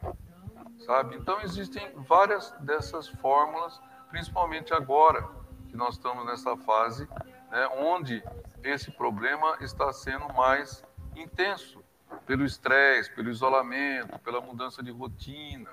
[0.85, 1.15] sabe?
[1.15, 5.42] Então existem várias dessas fórmulas, principalmente agora
[5.73, 7.09] que nós estamos nessa fase,
[7.49, 8.23] né, onde
[8.63, 11.83] esse problema está sendo mais intenso
[12.27, 15.71] pelo estresse, pelo isolamento, pela mudança de rotina,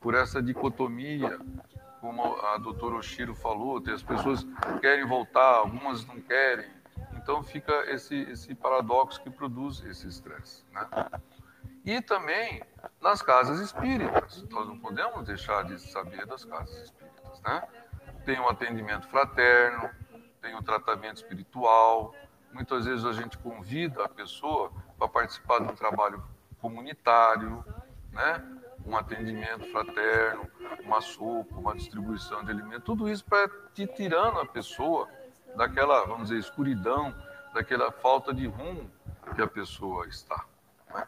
[0.00, 1.38] por essa dicotomia,
[2.00, 4.44] como a doutora Oshiro falou, as pessoas
[4.80, 6.68] querem voltar, algumas não querem.
[7.12, 10.64] Então fica esse, esse paradoxo que produz esse estresse.
[10.72, 10.88] Né?
[11.84, 12.64] E também
[13.00, 14.42] nas casas espíritas.
[14.50, 17.40] Nós não podemos deixar de saber das casas espíritas.
[17.42, 17.62] Né?
[18.26, 19.88] Tem o atendimento fraterno,
[20.42, 22.12] tem o tratamento espiritual.
[22.52, 26.22] Muitas vezes a gente convida a pessoa para participar de um trabalho
[26.60, 27.64] comunitário,
[28.10, 28.44] né?
[28.84, 30.50] um atendimento fraterno,
[30.84, 35.08] uma sopa, uma distribuição de alimentos, tudo isso para te tirando a pessoa
[35.56, 37.14] daquela, vamos dizer, escuridão,
[37.54, 38.90] daquela falta de rumo
[39.36, 40.44] que a pessoa está.
[40.92, 41.06] Né?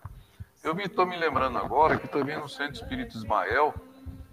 [0.63, 3.75] Eu estou me, me lembrando agora que também no Centro Espírito Ismael,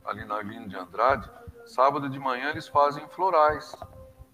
[0.05, 1.29] ali na Avenida de Andrade,
[1.65, 3.75] sábado de manhã eles fazem florais,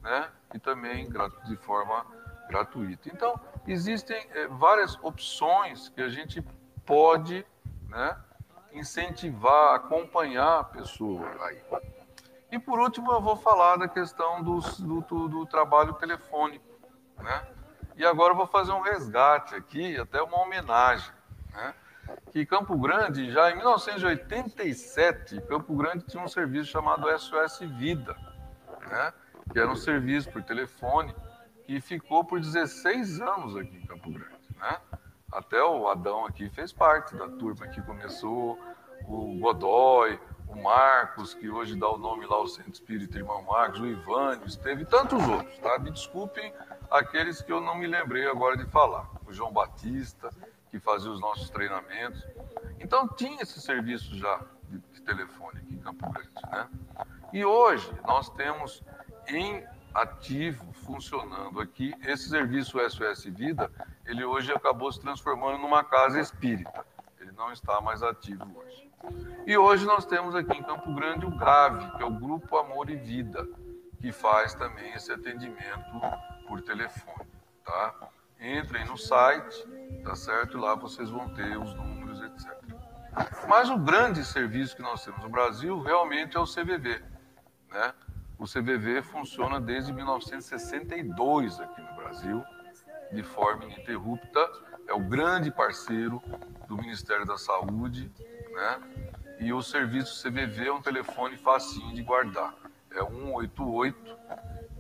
[0.01, 0.29] né?
[0.53, 1.09] E também
[1.45, 2.05] de forma
[2.47, 3.09] gratuita.
[3.09, 6.43] Então, existem é, várias opções que a gente
[6.85, 7.45] pode,
[7.87, 8.17] né?
[8.73, 11.61] incentivar, acompanhar a pessoa aí.
[12.51, 16.65] E por último, eu vou falar da questão do, do, do trabalho telefônico.
[17.17, 17.47] Né?
[17.95, 21.11] E agora eu vou fazer um resgate aqui, até uma homenagem.
[21.53, 21.73] Né?
[22.31, 28.15] Que Campo Grande, já em 1987, Campo Grande tinha um serviço chamado SOS Vida.
[28.89, 29.13] Né?
[29.51, 31.13] que era um serviço por telefone
[31.65, 34.77] que ficou por 16 anos aqui em Campo Grande, né?
[35.31, 38.59] Até o Adão aqui fez parte da turma que começou,
[39.07, 43.79] o Godoy, o Marcos, que hoje dá o nome lá ao Centro Espírita Irmão Marcos,
[43.79, 45.79] o Ivânio, teve tantos outros, tá?
[45.79, 46.53] Me desculpem
[46.89, 49.09] aqueles que eu não me lembrei agora de falar.
[49.25, 50.29] O João Batista,
[50.71, 52.25] que fazia os nossos treinamentos.
[52.79, 56.69] Então tinha esse serviço já de, de telefone aqui em Campo Grande, né?
[57.33, 58.81] E hoje nós temos
[59.27, 63.69] em ativo funcionando aqui esse serviço SOS Vida,
[64.05, 66.85] ele hoje acabou se transformando numa casa espírita.
[67.19, 68.89] Ele não está mais ativo hoje.
[69.45, 72.89] E hoje nós temos aqui em Campo Grande o GRAVE, que é o Grupo Amor
[72.89, 73.47] e Vida,
[73.99, 75.99] que faz também esse atendimento
[76.47, 77.29] por telefone,
[77.63, 78.09] tá?
[78.41, 79.67] Entrem no site,
[80.03, 80.57] tá certo?
[80.57, 82.51] Lá vocês vão ter os números, etc.
[83.47, 87.03] Mas o grande serviço que nós temos no Brasil realmente é o CVV,
[87.69, 87.93] né?
[88.39, 92.43] O CVV funciona desde 1962 aqui no Brasil,
[93.11, 94.39] de forma ininterrupta.
[94.87, 96.19] É o grande parceiro
[96.67, 98.11] do Ministério da Saúde,
[98.51, 98.81] né?
[99.39, 102.55] E o serviço CVV é um telefone facinho de guardar.
[102.89, 104.17] É 188,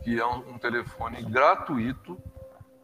[0.03, 2.17] que é um, um telefone gratuito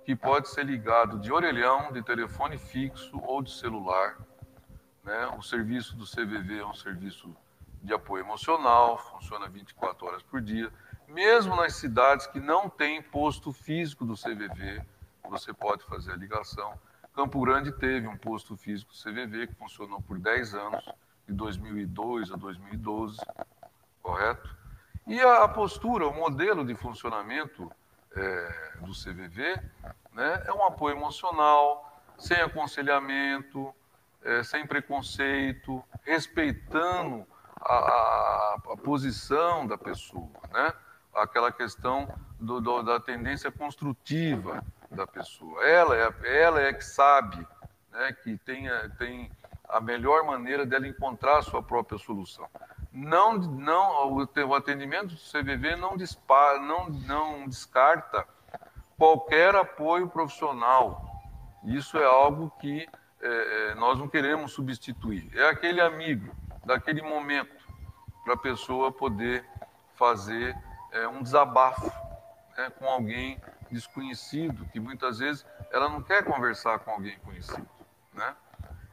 [0.07, 4.17] que pode ser ligado de orelhão, de telefone fixo ou de celular.
[5.03, 5.27] Né?
[5.37, 7.35] O serviço do CVV é um serviço
[7.83, 10.71] de apoio emocional, funciona 24 horas por dia.
[11.09, 14.81] Mesmo nas cidades que não tem posto físico do CVV,
[15.29, 16.79] você pode fazer a ligação.
[17.13, 20.85] Campo Grande teve um posto físico CVV que funcionou por 10 anos,
[21.27, 23.17] de 2002 a 2012,
[24.01, 24.55] correto?
[25.05, 27.69] E a postura, o modelo de funcionamento
[28.15, 29.59] é, do CVV
[30.13, 33.73] né, é um apoio emocional, sem aconselhamento,
[34.23, 37.25] é, sem preconceito, respeitando
[37.61, 40.73] a, a, a, posição da pessoa, né?
[41.13, 42.07] aquela questão
[42.39, 45.63] do, do, da tendência construtiva da pessoa.
[45.63, 47.45] Ela é, ela é que sabe,
[47.91, 48.67] né, que tem,
[48.97, 49.31] tem
[49.67, 52.47] a melhor maneira dela encontrar a sua própria solução.
[52.97, 58.27] Não, não, o atendimento do CVV não, dispara, não, não descarta
[58.97, 61.05] qualquer apoio profissional.
[61.63, 62.89] Isso é algo que
[63.21, 65.29] é, é nós não queremos substituir.
[65.37, 67.55] É aquele amigo daquele momento
[68.23, 69.45] para a pessoa poder
[69.93, 70.57] fazer
[70.91, 71.91] é, um desabafo
[72.57, 77.69] né, com alguém desconhecido, que muitas vezes ela não quer conversar com alguém conhecido.
[78.11, 78.35] Né?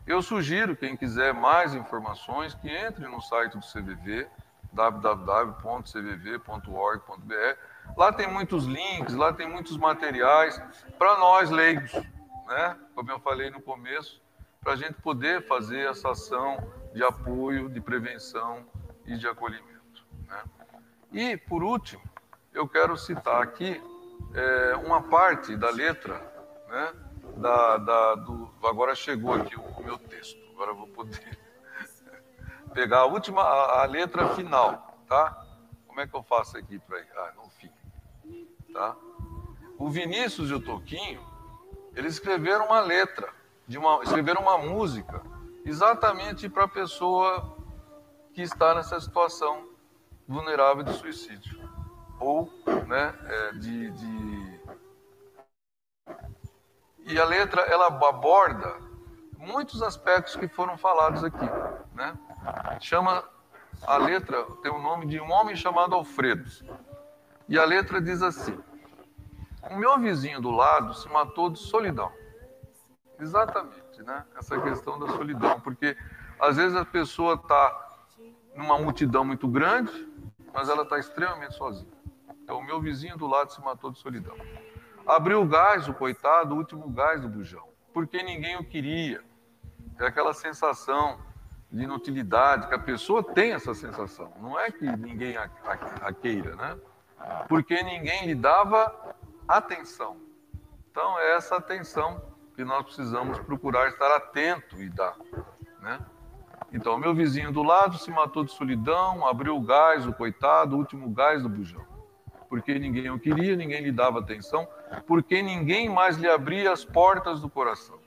[0.06, 4.28] Eu sugiro, quem quiser mais informações, que entre no site do CVV,
[4.70, 5.16] www.cvv.org.br.
[7.96, 10.60] Lá tem muitos links, lá tem muitos materiais
[10.98, 12.76] para nós leigos, né?
[12.94, 14.22] como eu falei no começo,
[14.60, 16.58] para a gente poder fazer essa ação
[16.92, 18.66] de apoio, de prevenção
[19.06, 20.04] e de acolhimento.
[20.28, 20.42] Né?
[21.12, 22.02] E, por último,
[22.52, 23.80] eu quero citar aqui
[24.34, 26.20] é, uma parte da letra,
[26.68, 26.92] né,
[27.36, 31.38] da, da, do, agora chegou aqui o meu texto, agora eu vou poder
[32.72, 35.44] pegar a última, a, a, letra final, tá?
[35.86, 37.08] Como é que eu faço aqui para ir?
[37.16, 37.70] Ah, no fim,
[38.72, 38.96] tá?
[39.78, 41.24] O Vinícius e o Toquinho,
[41.94, 43.32] eles escreveram uma letra,
[43.66, 45.22] de uma, escreveram uma música,
[45.64, 47.56] exatamente para a pessoa
[48.32, 49.68] que está nessa situação
[50.26, 51.64] vulnerável de suicídio
[52.18, 52.50] ou
[52.86, 54.43] né, é, de, de,
[57.04, 58.76] E a letra ela aborda
[59.38, 61.44] muitos aspectos que foram falados aqui.
[61.94, 62.16] Né?
[62.80, 63.24] Chama
[63.86, 66.50] a letra, tem o nome de um homem chamado Alfredo.
[67.48, 68.58] E a letra diz assim:
[69.70, 72.10] O meu vizinho do lado se matou de solidão.
[73.20, 74.24] Exatamente, né?
[74.36, 75.96] Essa questão da solidão, porque
[76.40, 77.94] às vezes a pessoa está
[78.54, 80.08] numa multidão muito grande,
[80.52, 81.92] mas ela está extremamente sozinha.
[82.42, 84.36] Então, o meu vizinho do lado se matou de solidão.
[85.06, 89.22] Abriu o gás, o coitado, o último gás do bujão, porque ninguém o queria.
[89.98, 91.18] É aquela sensação
[91.70, 94.32] de inutilidade, que a pessoa tem essa sensação.
[94.40, 96.78] Não é que ninguém a, a, a queira, né?
[97.48, 99.14] Porque ninguém lhe dava
[99.46, 100.16] atenção.
[100.90, 102.22] Então, é essa atenção
[102.56, 105.16] que nós precisamos procurar estar atento e dar,
[105.80, 105.98] né?
[106.72, 110.78] Então, meu vizinho do lado se matou de solidão, abriu o gás, o coitado, o
[110.78, 111.83] último gás do bujão
[112.48, 114.68] porque ninguém o queria, ninguém lhe dava atenção,
[115.06, 117.98] porque ninguém mais lhe abria as portas do coração.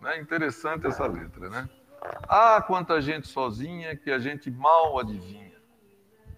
[0.00, 0.20] Né?
[0.20, 1.68] Interessante essa letra, né?
[2.28, 5.56] Ah, quanta gente sozinha que a gente mal adivinha.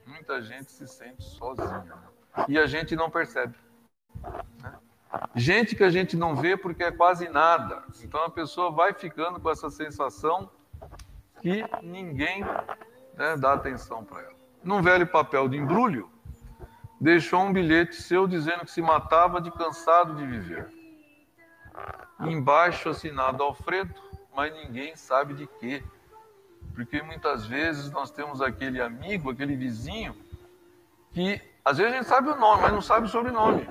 [0.06, 2.46] Muita gente se sente sozinha né?
[2.48, 3.54] e a gente não percebe.
[4.62, 4.72] Né?
[5.34, 7.82] Gente que a gente não vê porque é quase nada.
[8.02, 10.50] Então a pessoa vai ficando com essa sensação
[11.40, 12.44] que ninguém
[13.14, 14.34] né, dá atenção para ela.
[14.62, 16.10] Num velho papel de embrulho,
[17.00, 20.68] deixou um bilhete seu dizendo que se matava de cansado de viver.
[22.20, 23.94] Embaixo assinado Alfredo,
[24.36, 25.82] mas ninguém sabe de quê.
[26.74, 30.14] Porque muitas vezes nós temos aquele amigo, aquele vizinho,
[31.10, 33.66] que às vezes a gente sabe o nome, mas não sabe o sobrenome.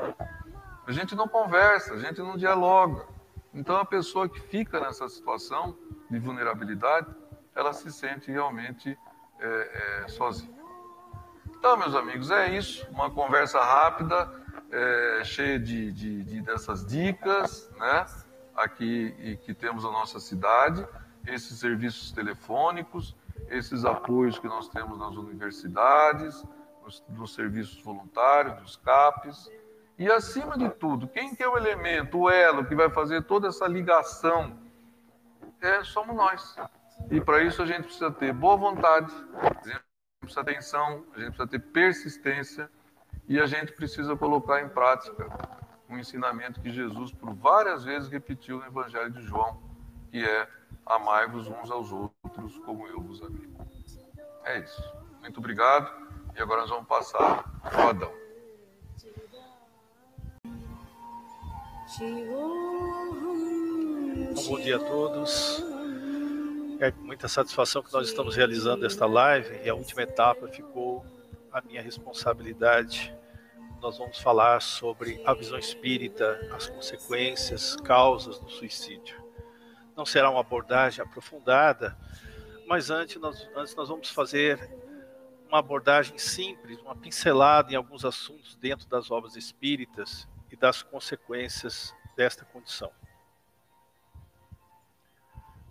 [0.88, 3.06] A gente não conversa, a gente não dialoga.
[3.54, 5.78] Então a pessoa que fica nessa situação
[6.10, 7.08] de vulnerabilidade,
[7.56, 8.98] ela se sente realmente
[9.40, 10.59] é, é, sozinha.
[11.60, 12.88] Então, meus amigos, é isso.
[12.90, 14.32] Uma conversa rápida,
[14.72, 18.06] é, cheia de, de, de, dessas dicas, né?
[18.56, 20.88] Aqui que temos na nossa cidade,
[21.28, 23.14] esses serviços telefônicos,
[23.50, 26.46] esses apoios que nós temos nas universidades,
[26.82, 29.52] nos, nos serviços voluntários, dos CAPs.
[29.98, 33.50] E acima de tudo, quem que é o elemento, o elo que vai fazer toda
[33.50, 34.58] essa ligação?
[35.60, 36.56] É, somos nós.
[37.12, 39.14] E para isso a gente precisa ter boa vontade,
[40.20, 42.70] precisa ter atenção, a gente precisa ter persistência
[43.28, 45.28] e a gente precisa colocar em prática
[45.90, 49.62] um ensinamento que Jesus por várias vezes repetiu no Evangelho de João,
[50.12, 50.48] que é
[50.86, 53.50] amai-vos uns aos outros como eu vos amei.
[54.44, 54.84] É isso.
[55.22, 56.10] Muito obrigado.
[56.36, 58.20] E agora nós vamos passar para o Adão.
[64.48, 65.69] Bom dia a todos.
[66.82, 71.06] É com muita satisfação que nós estamos realizando esta live e a última etapa ficou
[71.52, 73.14] a minha responsabilidade.
[73.82, 79.22] Nós vamos falar sobre a visão espírita, as consequências, causas do suicídio.
[79.94, 81.98] Não será uma abordagem aprofundada,
[82.66, 84.58] mas antes nós, antes nós vamos fazer
[85.50, 91.94] uma abordagem simples, uma pincelada em alguns assuntos dentro das obras espíritas e das consequências
[92.16, 92.90] desta condição.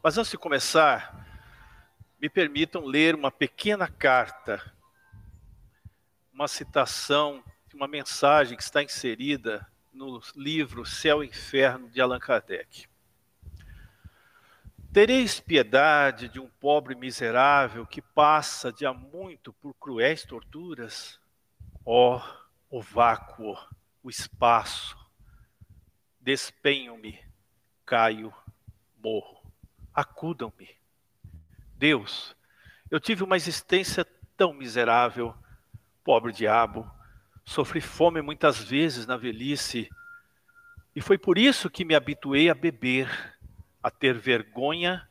[0.08, 1.22] Mas antes de começar,
[2.18, 4.74] me permitam ler uma pequena carta,
[6.32, 7.44] uma citação
[7.74, 12.88] uma mensagem que está inserida no livro Céu e Inferno de Allan Kardec.
[14.94, 21.20] Tereis piedade de um pobre miserável que passa de há muito por cruéis torturas?
[21.84, 22.16] Ó,
[22.70, 23.58] oh, o vácuo,
[24.02, 24.96] o espaço,
[26.18, 27.22] despenho-me,
[27.84, 28.32] caio,
[28.96, 29.37] morro
[29.98, 30.68] acudam-me.
[31.76, 32.36] Deus,
[32.88, 34.04] eu tive uma existência
[34.36, 35.34] tão miserável,
[36.04, 36.88] pobre diabo,
[37.44, 39.90] sofri fome muitas vezes na velhice,
[40.94, 43.08] e foi por isso que me habituei a beber,
[43.82, 45.08] a ter vergonha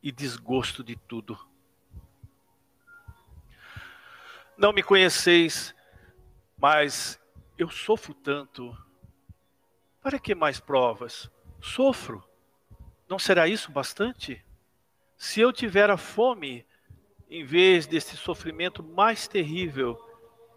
[0.00, 1.36] e desgosto de tudo.
[4.56, 5.74] Não me conheceis,
[6.56, 7.20] mas
[7.56, 8.76] eu sofro tanto.
[10.00, 11.28] Para que mais provas?
[11.60, 12.27] Sofro.
[13.08, 14.44] Não será isso bastante?
[15.16, 16.66] Se eu tiver a fome,
[17.30, 19.98] em vez desse sofrimento mais terrível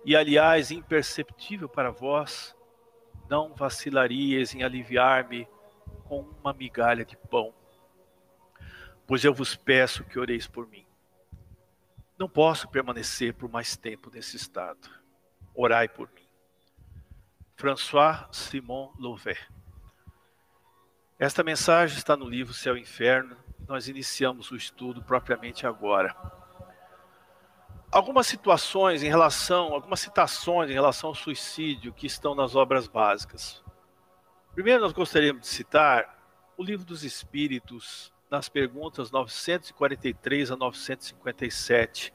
[0.03, 2.55] e, aliás, imperceptível para vós,
[3.29, 5.47] não vacilarias em aliviar-me
[6.03, 7.53] com uma migalha de pão.
[9.07, 10.85] Pois eu vos peço que oreis por mim.
[12.17, 14.89] Não posso permanecer por mais tempo nesse estado.
[15.55, 16.27] Orai por mim.
[17.55, 19.39] François Simon Louvet
[21.21, 23.37] esta mensagem está no livro Céu e Inferno.
[23.67, 26.15] Nós iniciamos o estudo propriamente agora.
[27.91, 33.63] Algumas situações em relação, algumas citações em relação ao suicídio que estão nas obras básicas.
[34.55, 36.25] Primeiro, nós gostaríamos de citar
[36.57, 42.11] o Livro dos Espíritos, nas perguntas 943 a 957.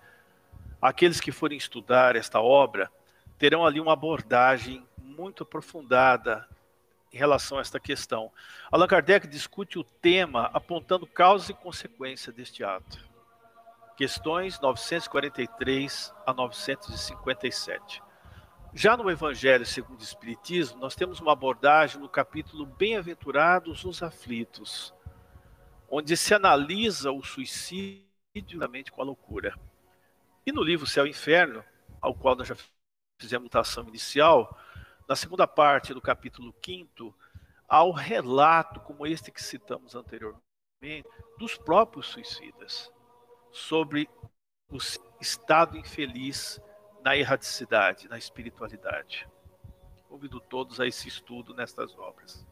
[0.83, 2.91] Aqueles que forem estudar esta obra
[3.39, 6.45] terão ali uma abordagem muito aprofundada
[7.13, 8.33] em relação a esta questão.
[8.71, 12.99] Allan Kardec discute o tema apontando causas e consequências deste ato.
[13.97, 18.03] Questões 943 a 957.
[18.75, 24.93] Já no Evangelho segundo o Espiritismo, nós temos uma abordagem no capítulo Bem-aventurados os aflitos,
[25.89, 28.07] onde se analisa o suicídio
[28.93, 29.55] com a loucura.
[30.45, 31.65] E no livro Céu e Inferno,
[32.03, 32.57] ao qual nós já
[33.19, 34.55] fizemos mutação inicial,
[35.09, 37.15] na segunda parte do capítulo 5,
[37.69, 40.43] há o relato, como este que citamos anteriormente,
[41.39, 42.93] dos próprios suicidas,
[43.53, 44.09] sobre
[44.69, 44.79] o
[45.21, 46.61] estado infeliz
[47.03, 49.29] na erraticidade, na espiritualidade.
[50.09, 52.45] Convido todos a esse estudo nestas obras.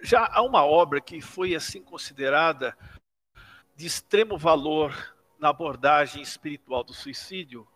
[0.00, 2.76] Já há uma obra que foi assim considerada
[3.74, 4.92] de extremo valor
[5.38, 7.66] na abordagem espiritual do suicídio,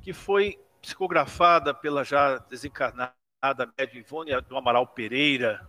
[0.00, 3.14] que foi psicografada pela já desencarnada
[3.78, 5.66] médium Ivone do Amaral Pereira,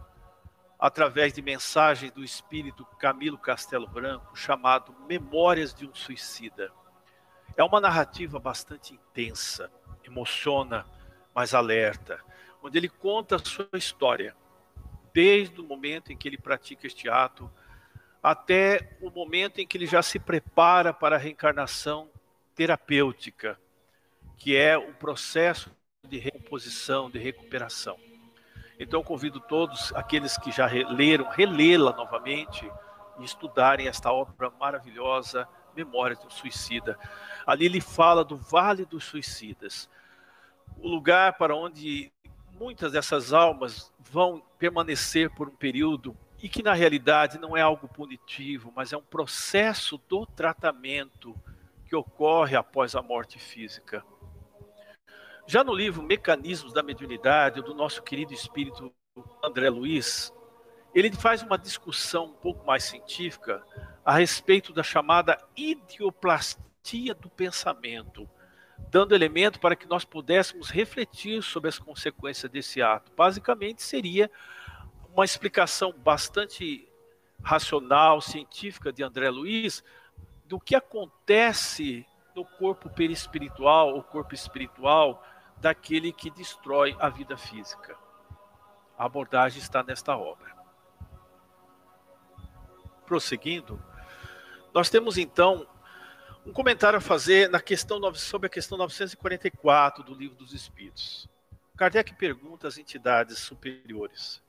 [0.79, 6.71] através de mensagens do espírito Camilo Castelo Branco, chamado Memórias de um Suicida.
[7.55, 9.71] É uma narrativa bastante intensa,
[10.03, 10.85] emociona,
[11.35, 12.19] mas alerta,
[12.63, 14.35] onde ele conta a sua história,
[15.13, 17.51] desde o momento em que ele pratica este ato
[18.23, 22.09] até o momento em que ele já se prepara para a reencarnação
[22.55, 23.59] terapêutica,
[24.41, 25.69] que é o processo
[26.09, 27.95] de recomposição, de recuperação.
[28.79, 32.67] Então convido todos aqueles que já leram, relê-la novamente
[33.19, 36.97] e estudarem esta obra maravilhosa, Memórias do Suicida.
[37.45, 39.87] Ali ele fala do Vale dos Suicidas,
[40.79, 42.11] o lugar para onde
[42.51, 47.87] muitas dessas almas vão permanecer por um período e que na realidade não é algo
[47.87, 51.39] punitivo, mas é um processo do tratamento
[51.85, 54.03] que ocorre após a morte física.
[55.47, 58.93] Já no livro Mecanismos da Mediunidade, do nosso querido espírito
[59.43, 60.31] André Luiz,
[60.93, 63.63] ele faz uma discussão um pouco mais científica
[64.05, 68.29] a respeito da chamada idioplastia do pensamento,
[68.89, 73.11] dando elemento para que nós pudéssemos refletir sobre as consequências desse ato.
[73.15, 74.29] Basicamente, seria
[75.13, 76.87] uma explicação bastante
[77.43, 79.83] racional, científica de André Luiz
[80.45, 85.23] do que acontece no corpo perispiritual ou corpo espiritual
[85.61, 87.95] daquele que destrói a vida física.
[88.97, 90.51] A abordagem está nesta obra.
[93.05, 93.81] Prosseguindo,
[94.73, 95.67] nós temos então
[96.45, 101.29] um comentário a fazer na questão sobre a questão 944 do Livro dos Espíritos.
[101.77, 104.41] Kardec pergunta às entidades superiores: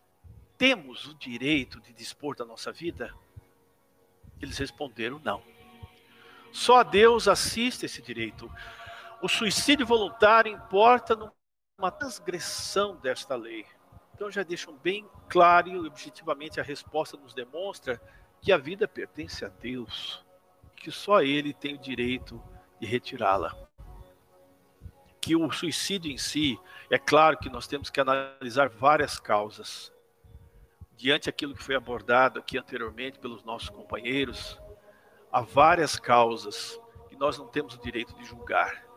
[0.57, 3.15] temos o direito de dispor da nossa vida?
[4.41, 5.43] Eles responderam não.
[6.53, 8.51] Só a Deus assiste esse direito.
[9.23, 13.65] O suicídio voluntário importa numa transgressão desta lei.
[14.13, 18.03] Então já deixam bem claro e objetivamente a resposta nos demonstra
[18.41, 20.27] que a vida pertence a Deus,
[20.75, 22.43] que só Ele tem o direito
[22.81, 23.57] de retirá-la.
[25.21, 26.59] Que o suicídio em si,
[26.91, 29.93] é claro que nós temos que analisar várias causas
[30.97, 34.61] diante aquilo que foi abordado aqui anteriormente pelos nossos companheiros,
[35.31, 36.77] há várias causas
[37.09, 38.92] que nós não temos o direito de julgar.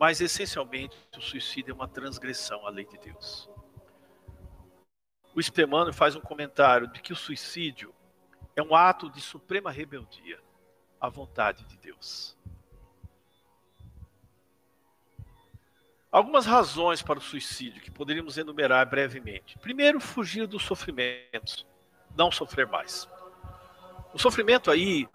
[0.00, 3.50] Mas, essencialmente, o suicídio é uma transgressão à lei de Deus.
[5.34, 7.94] O Spemano faz um comentário de que o suicídio
[8.56, 10.40] é um ato de suprema rebeldia
[10.98, 12.34] à vontade de Deus.
[16.10, 19.58] Algumas razões para o suicídio que poderíamos enumerar brevemente.
[19.58, 21.66] Primeiro, fugir dos sofrimentos,
[22.16, 23.06] não sofrer mais.
[24.14, 25.06] O sofrimento aí,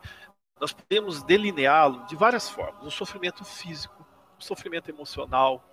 [0.60, 3.95] nós podemos delineá-lo de várias formas: o sofrimento físico,
[4.46, 5.64] sofrimento emocional,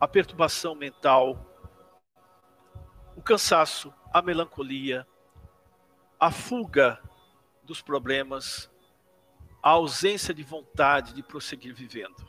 [0.00, 1.38] a perturbação mental,
[3.14, 5.06] o cansaço, a melancolia,
[6.18, 7.00] a fuga
[7.62, 8.70] dos problemas,
[9.62, 12.26] a ausência de vontade de prosseguir vivendo.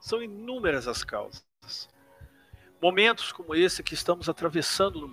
[0.00, 1.44] São inúmeras as causas.
[2.80, 5.08] Momentos como esse que estamos atravessando no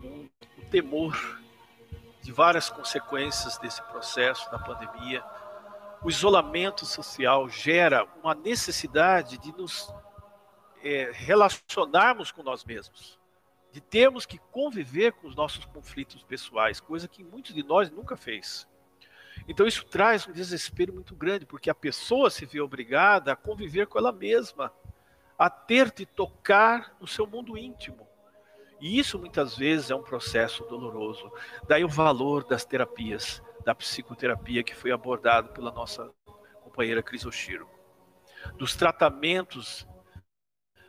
[0.00, 1.16] mundo, o temor
[2.22, 5.24] de várias consequências desse processo da pandemia,
[6.02, 9.92] o isolamento social gera uma necessidade de nos
[10.82, 13.18] é, relacionarmos com nós mesmos,
[13.72, 18.16] de termos que conviver com os nossos conflitos pessoais, coisa que muitos de nós nunca
[18.16, 18.66] fez.
[19.46, 23.86] Então isso traz um desespero muito grande, porque a pessoa se vê obrigada a conviver
[23.86, 24.72] com ela mesma,
[25.38, 28.06] a ter de tocar no seu mundo íntimo.
[28.80, 31.30] E isso muitas vezes é um processo doloroso.
[31.66, 36.10] Daí o valor das terapias, da psicoterapia que foi abordado pela nossa
[36.62, 37.68] companheira Crisoshiro.
[38.56, 39.86] Dos tratamentos,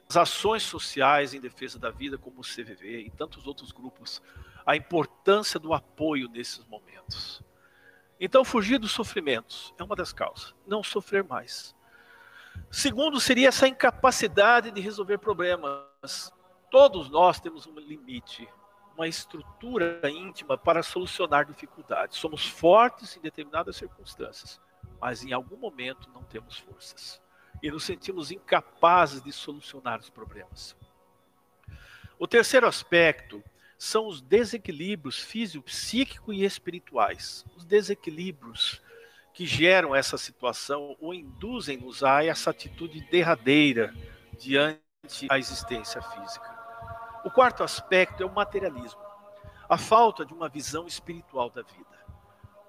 [0.07, 4.21] das ações sociais em defesa da vida, como o CVV e tantos outros grupos,
[4.65, 7.43] a importância do apoio nesses momentos.
[8.17, 10.55] Então, fugir dos sofrimentos é uma das causas.
[10.65, 11.75] Não sofrer mais.
[12.71, 16.32] Segundo, seria essa incapacidade de resolver problemas.
[16.71, 18.47] Todos nós temos um limite,
[19.00, 22.18] uma estrutura íntima para solucionar dificuldades.
[22.18, 24.60] Somos fortes em determinadas circunstâncias,
[25.00, 27.22] mas em algum momento não temos forças
[27.64, 30.76] e nos sentimos incapazes de solucionar os problemas.
[32.18, 33.41] O terceiro aspecto
[33.78, 37.45] são os desequilíbrios físico, psíquico e espirituais.
[37.56, 38.82] Os desequilíbrios
[39.34, 43.93] que geram essa situação ou induzem-nos a essa atitude derradeira
[44.38, 46.59] diante da existência física.
[47.30, 48.99] O quarto aspecto é o materialismo,
[49.69, 52.07] a falta de uma visão espiritual da vida,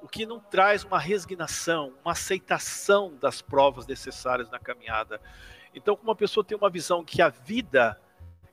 [0.02, 5.18] o que não traz uma resignação, uma aceitação das provas necessárias na caminhada.
[5.74, 7.98] Então, como uma pessoa tem uma visão que a vida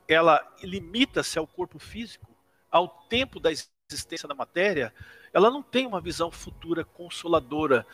[0.08, 2.34] ela limita-se ao corpo físico,
[2.72, 4.94] ao tempo da existência da matéria,
[5.34, 7.86] ela não tem uma visão futura consoladora,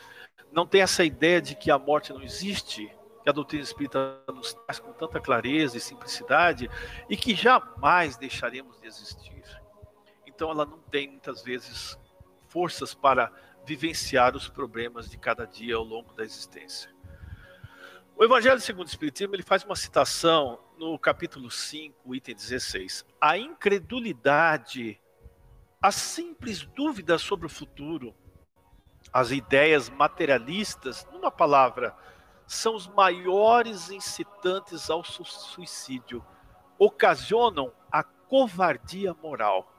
[0.52, 4.52] não tem essa ideia de que a morte não existe, que a doutrina espírita nos
[4.52, 6.70] traz com tanta clareza e simplicidade
[7.08, 9.42] e que jamais deixaremos de existir.
[10.26, 11.98] Então ela não tem muitas vezes
[12.48, 13.32] forças para
[13.64, 16.94] vivenciar os problemas de cada dia ao longo da existência.
[18.14, 23.06] O Evangelho segundo o Espiritismo ele faz uma citação no capítulo 5, item 16.
[23.18, 25.00] A incredulidade,
[25.80, 28.14] a simples dúvida sobre o futuro,
[29.10, 31.96] as ideias materialistas, numa palavra,
[32.46, 36.24] são os maiores incitantes ao suicídio,
[36.78, 39.72] ocasionam a covardia moral.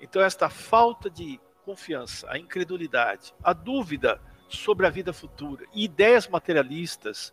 [0.00, 6.28] Então, esta falta de confiança, a incredulidade, a dúvida sobre a vida futura e ideias
[6.28, 7.32] materialistas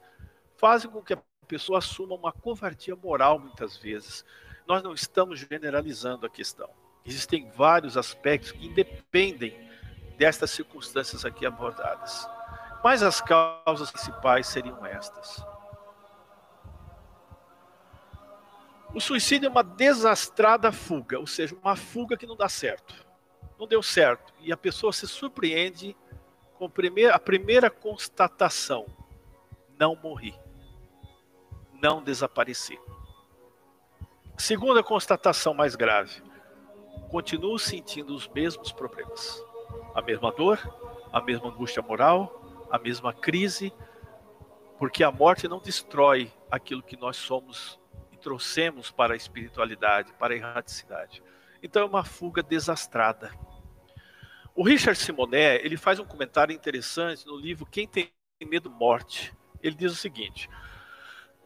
[0.57, 4.26] fazem com que a pessoa assuma uma covardia moral muitas vezes.
[4.65, 6.69] Nós não estamos generalizando a questão.
[7.05, 9.69] Existem vários aspectos que independem
[10.17, 12.28] destas circunstâncias aqui abordadas.
[12.84, 15.43] Mas as causas principais seriam estas.
[18.93, 22.93] O suicídio é uma desastrada fuga, ou seja, uma fuga que não dá certo.
[23.57, 24.34] Não deu certo.
[24.39, 25.95] E a pessoa se surpreende
[26.59, 28.86] com a primeira constatação:
[29.79, 30.38] não morri.
[31.81, 32.79] Não desapareci.
[34.38, 36.21] Segunda constatação mais grave:
[37.09, 39.43] continuo sentindo os mesmos problemas.
[39.95, 40.59] A mesma dor,
[41.11, 42.42] a mesma angústia moral,
[42.74, 43.71] a mesma crise,
[44.80, 47.80] porque a morte não destrói aquilo que nós somos
[48.11, 51.21] e trouxemos para a espiritualidade, para a erraticidade.
[51.61, 53.32] Então é uma fuga desastrada.
[54.55, 58.11] O Richard Simonet, ele faz um comentário interessante no livro Quem tem
[58.43, 59.32] medo morte.
[59.61, 60.49] Ele diz o seguinte: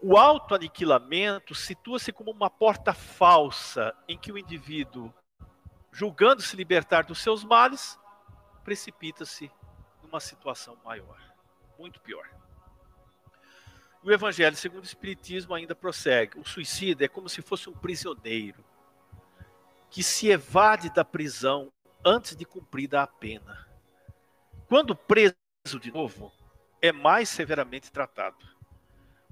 [0.01, 5.13] o autoaniquilamento situa-se como uma porta falsa em que o indivíduo,
[5.91, 7.99] julgando se libertar dos seus males,
[8.63, 9.51] precipita-se
[10.07, 11.19] numa situação maior,
[11.77, 12.27] muito pior.
[14.01, 16.39] O Evangelho segundo o Espiritismo ainda prossegue.
[16.39, 18.63] O suicida é como se fosse um prisioneiro
[19.89, 21.71] que se evade da prisão
[22.05, 23.67] antes de cumprida a pena.
[24.67, 25.35] Quando preso
[25.79, 26.31] de novo,
[26.81, 28.37] é mais severamente tratado.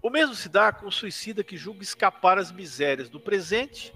[0.02, 3.94] O mesmo se dá com o suicida que julga escapar às misérias do presente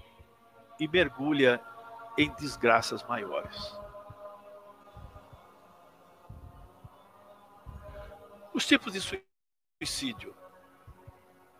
[0.78, 1.60] e mergulha
[2.16, 3.79] em desgraças maiores.
[8.52, 9.00] Os tipos de
[9.80, 10.34] suicídio.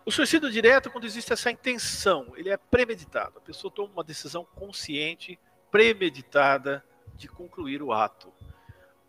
[0.04, 3.38] O suicídio direto é quando existe essa intenção, ele é premeditado.
[3.38, 5.38] A pessoa toma uma decisão consciente,
[5.70, 6.84] premeditada
[7.14, 8.32] de concluir o ato.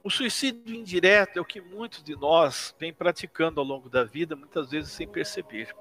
[0.04, 4.36] O suicídio indireto é o que muitos de nós vêm praticando ao longo da vida,
[4.36, 5.76] muitas vezes sem perceber.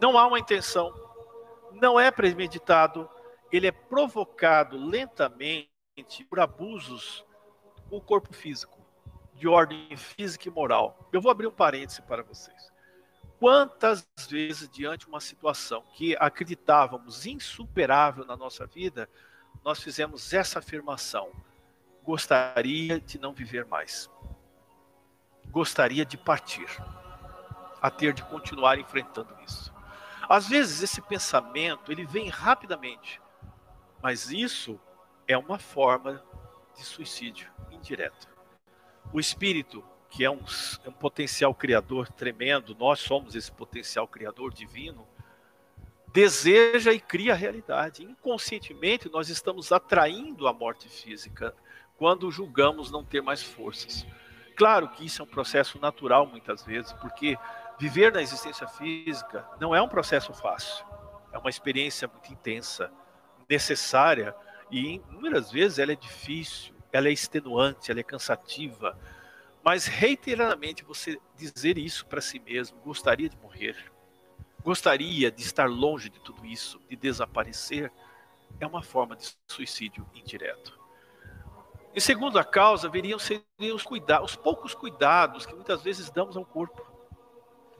[0.00, 0.92] Não há uma intenção,
[1.72, 3.08] não é premeditado,
[3.52, 5.68] ele é provocado lentamente
[6.28, 7.24] por abusos
[7.88, 8.73] com o corpo físico
[9.44, 11.06] de ordem física e moral.
[11.12, 12.72] Eu vou abrir um parêntese para vocês.
[13.38, 19.06] Quantas vezes, diante de uma situação que acreditávamos insuperável na nossa vida,
[19.62, 21.30] nós fizemos essa afirmação:
[22.02, 24.08] gostaria de não viver mais,
[25.50, 26.66] gostaria de partir,
[27.82, 29.74] a ter de continuar enfrentando isso.
[30.26, 33.20] Às vezes esse pensamento ele vem rapidamente,
[34.02, 34.80] mas isso
[35.28, 36.24] é uma forma
[36.74, 38.33] de suicídio indireto.
[39.14, 40.40] O espírito, que é um,
[40.84, 45.06] é um potencial criador tremendo, nós somos esse potencial criador divino,
[46.12, 48.02] deseja e cria a realidade.
[48.02, 51.54] Inconscientemente, nós estamos atraindo a morte física
[51.96, 54.04] quando julgamos não ter mais forças.
[54.56, 57.38] Claro que isso é um processo natural muitas vezes, porque
[57.78, 60.84] viver na existência física não é um processo fácil.
[61.30, 62.90] É uma experiência muito intensa,
[63.48, 64.34] necessária
[64.72, 68.98] e inúmeras vezes ela é difícil ela é extenuante, ela é cansativa.
[69.62, 73.76] Mas reiteradamente você dizer isso para si mesmo, gostaria de morrer,
[74.62, 77.90] gostaria de estar longe de tudo isso, de desaparecer,
[78.60, 80.78] é uma forma de suicídio indireto.
[81.94, 86.44] Em segunda causa, veriam seriam os, cuidados, os poucos cuidados que muitas vezes damos ao
[86.44, 86.84] corpo.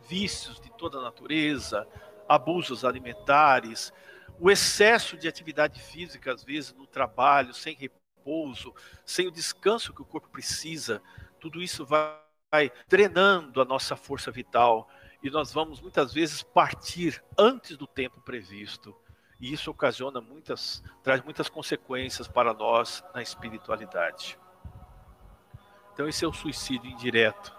[0.08, 1.86] Vícios de toda a natureza,
[2.28, 3.92] abusos alimentares,
[4.40, 9.92] o excesso de atividade física, às vezes, no trabalho, sem repouso repouso, sem o descanso
[9.92, 11.02] que o corpo precisa,
[11.38, 14.88] tudo isso vai drenando a nossa força vital
[15.22, 18.96] e nós vamos muitas vezes partir antes do tempo previsto.
[19.40, 24.38] E isso ocasiona muitas, traz muitas consequências para nós na espiritualidade.
[25.92, 27.54] Então esse é o suicídio indireto.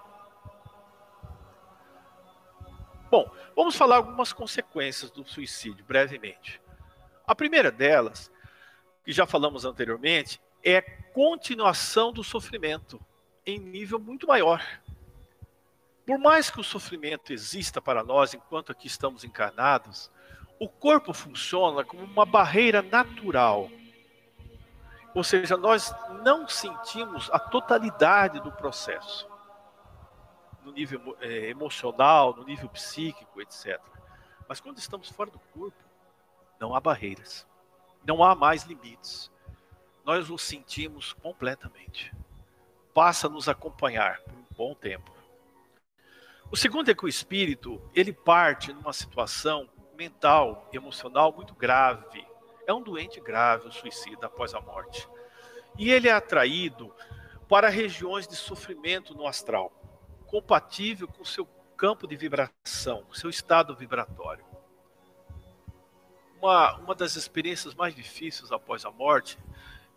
[3.11, 6.61] Bom, vamos falar algumas consequências do suicídio brevemente.
[7.27, 8.31] A primeira delas,
[9.03, 12.99] que já falamos anteriormente, é continuação do sofrimento
[13.45, 14.61] em nível muito maior.
[16.05, 20.11] Por mais que o sofrimento exista para nós enquanto aqui estamos encarnados,
[20.59, 23.69] o corpo funciona como uma barreira natural.
[25.13, 25.93] Ou seja, nós
[26.23, 29.27] não sentimos a totalidade do processo,
[30.63, 33.79] no nível é, emocional, no nível psíquico, etc.
[34.47, 35.77] Mas quando estamos fora do corpo,
[36.59, 37.47] não há barreiras,
[38.05, 39.31] não há mais limites.
[40.05, 42.13] Nós o sentimos completamente.
[42.93, 45.11] Passa a nos acompanhar por um bom tempo.
[46.51, 52.25] O segundo é que o espírito, ele parte numa situação mental, emocional muito grave.
[52.67, 55.09] É um doente grave, o suicida após a morte.
[55.77, 56.93] E ele é atraído
[57.49, 59.71] para regiões de sofrimento no astral,
[60.27, 64.45] compatível com seu campo de vibração, seu estado vibratório.
[66.39, 69.37] Uma, uma das experiências mais difíceis após a morte,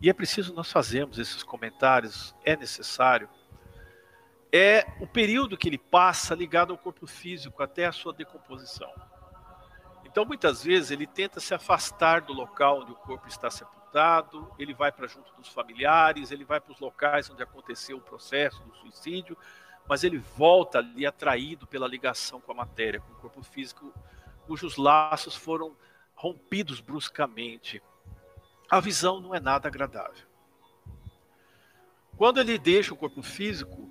[0.01, 3.29] e é preciso nós fazermos esses comentários, é necessário,
[4.51, 8.91] é o período que ele passa ligado ao corpo físico até a sua decomposição.
[10.05, 14.73] Então, muitas vezes, ele tenta se afastar do local onde o corpo está sepultado, ele
[14.73, 18.75] vai para junto dos familiares, ele vai para os locais onde aconteceu o processo do
[18.75, 19.37] suicídio,
[19.87, 23.93] mas ele volta ali atraído pela ligação com a matéria, com o corpo físico,
[24.47, 25.75] cujos laços foram
[26.15, 27.81] rompidos bruscamente.
[28.69, 30.27] A visão não é nada agradável.
[32.15, 33.89] Quando ele deixa o corpo físico,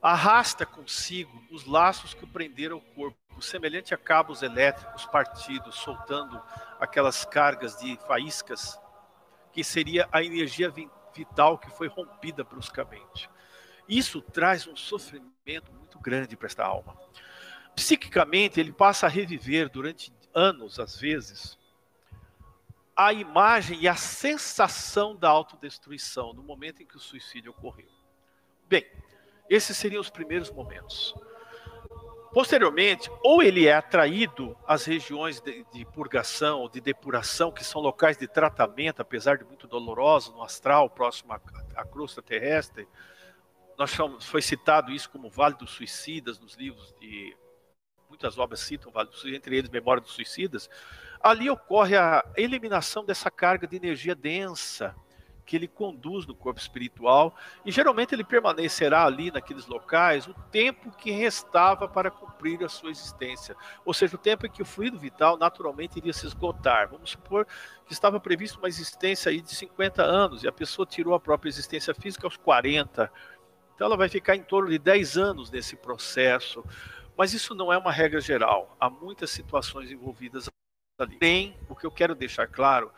[0.00, 6.40] arrasta consigo os laços que o prenderam ao corpo, semelhante a cabos elétricos partidos, soltando
[6.78, 8.78] aquelas cargas de faíscas,
[9.52, 10.72] que seria a energia
[11.12, 13.28] vital que foi rompida bruscamente.
[13.88, 16.96] Isso traz um sofrimento muito grande para esta alma.
[17.74, 21.58] Psiquicamente, ele passa a reviver durante anos, às vezes,
[22.96, 27.88] a imagem e a sensação da autodestruição no momento em que o suicídio ocorreu.
[28.68, 28.86] Bem,
[29.48, 31.14] esses seriam os primeiros momentos.
[32.32, 38.16] Posteriormente, ou ele é atraído às regiões de, de purgação, de depuração, que são locais
[38.16, 41.40] de tratamento, apesar de muito doloroso, no astral, próximo à,
[41.76, 42.88] à crosta terrestre.
[43.78, 47.36] Nós chamamos, foi citado isso como Vale dos Suicidas nos livros de
[48.08, 50.68] muitas obras citam Vale dos Suicidas, entre eles Memória dos Suicidas.
[51.24, 54.94] Ali ocorre a eliminação dessa carga de energia densa
[55.46, 60.90] que ele conduz no corpo espiritual, e geralmente ele permanecerá ali naqueles locais o tempo
[60.90, 63.56] que restava para cumprir a sua existência,
[63.86, 66.90] ou seja, o tempo em que o fluido vital naturalmente iria se esgotar.
[66.90, 67.46] Vamos supor
[67.86, 71.48] que estava previsto uma existência aí de 50 anos e a pessoa tirou a própria
[71.48, 73.10] existência física aos 40.
[73.74, 76.62] Então ela vai ficar em torno de 10 anos nesse processo.
[77.16, 78.76] Mas isso não é uma regra geral.
[78.78, 80.48] Há muitas situações envolvidas
[80.98, 81.16] ali.
[81.16, 82.92] Tem, o que eu quero deixar claro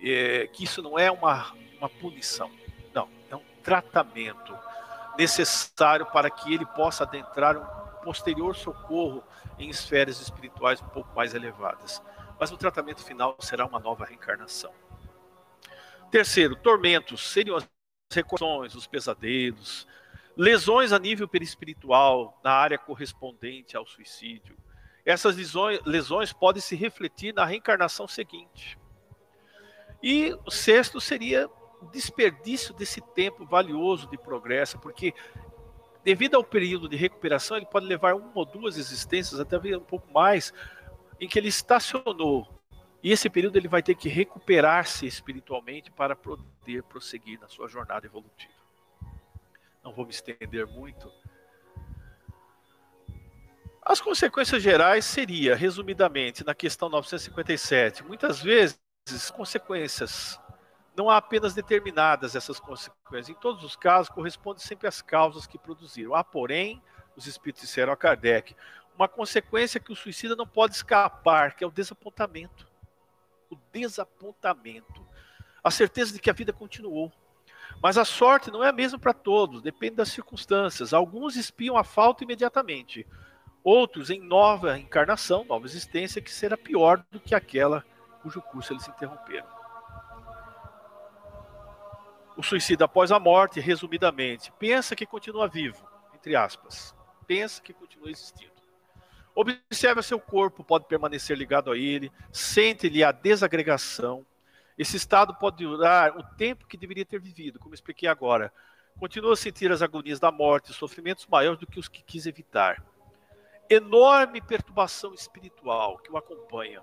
[0.00, 2.50] é que isso não é uma uma punição.
[2.92, 4.56] Não, é um tratamento
[5.16, 9.24] necessário para que ele possa adentrar um posterior socorro
[9.58, 12.02] em esferas espirituais um pouco mais elevadas.
[12.38, 14.72] Mas o tratamento final será uma nova reencarnação.
[16.10, 17.68] Terceiro, tormentos seriam as
[18.12, 19.86] recordações, os pesadelos,
[20.36, 24.56] lesões a nível perispiritual na área correspondente ao suicídio.
[25.08, 28.78] Essas lesões, lesões podem se refletir na reencarnação seguinte.
[30.02, 31.48] E o sexto seria
[31.90, 35.14] desperdício desse tempo valioso de progresso, porque
[36.04, 40.12] devido ao período de recuperação, ele pode levar uma ou duas existências, até um pouco
[40.12, 40.52] mais,
[41.18, 42.46] em que ele estacionou.
[43.02, 48.04] E esse período ele vai ter que recuperar-se espiritualmente para poder prosseguir na sua jornada
[48.04, 48.52] evolutiva.
[49.82, 51.10] Não vou me estender muito.
[53.88, 58.78] As consequências gerais seria, resumidamente, na questão 957, muitas vezes
[59.34, 60.38] consequências
[60.94, 63.30] não há apenas determinadas essas consequências.
[63.30, 66.14] Em todos os casos, corresponde sempre às causas que produziram.
[66.14, 66.82] Há, porém,
[67.16, 68.54] os espíritos disseram a Kardec,
[68.94, 72.68] uma consequência que o suicida não pode escapar, que é o desapontamento.
[73.48, 75.02] O desapontamento.
[75.64, 77.10] A certeza de que a vida continuou.
[77.82, 80.92] Mas a sorte não é a mesma para todos, depende das circunstâncias.
[80.92, 83.06] Alguns espiam a falta imediatamente,
[83.62, 87.84] outros em nova encarnação, nova existência, que será pior do que aquela
[88.22, 89.46] cujo curso eles interromperam.
[92.36, 95.84] O suicida após a morte, resumidamente, pensa que continua vivo,
[96.14, 96.94] entre aspas.
[97.26, 98.52] Pensa que continua existindo.
[99.34, 104.24] Observa seu corpo, pode permanecer ligado a ele, sente-lhe a desagregação.
[104.76, 108.52] Esse estado pode durar o tempo que deveria ter vivido, como expliquei agora.
[108.98, 112.82] Continua a sentir as agonias da morte, sofrimentos maiores do que os que quis evitar.
[113.70, 116.82] Enorme perturbação espiritual que o acompanha,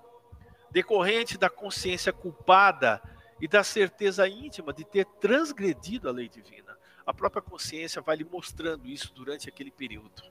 [0.70, 3.02] decorrente da consciência culpada
[3.40, 6.76] e da certeza íntima de ter transgredido a lei divina.
[7.04, 10.22] A própria consciência vai lhe mostrando isso durante aquele período.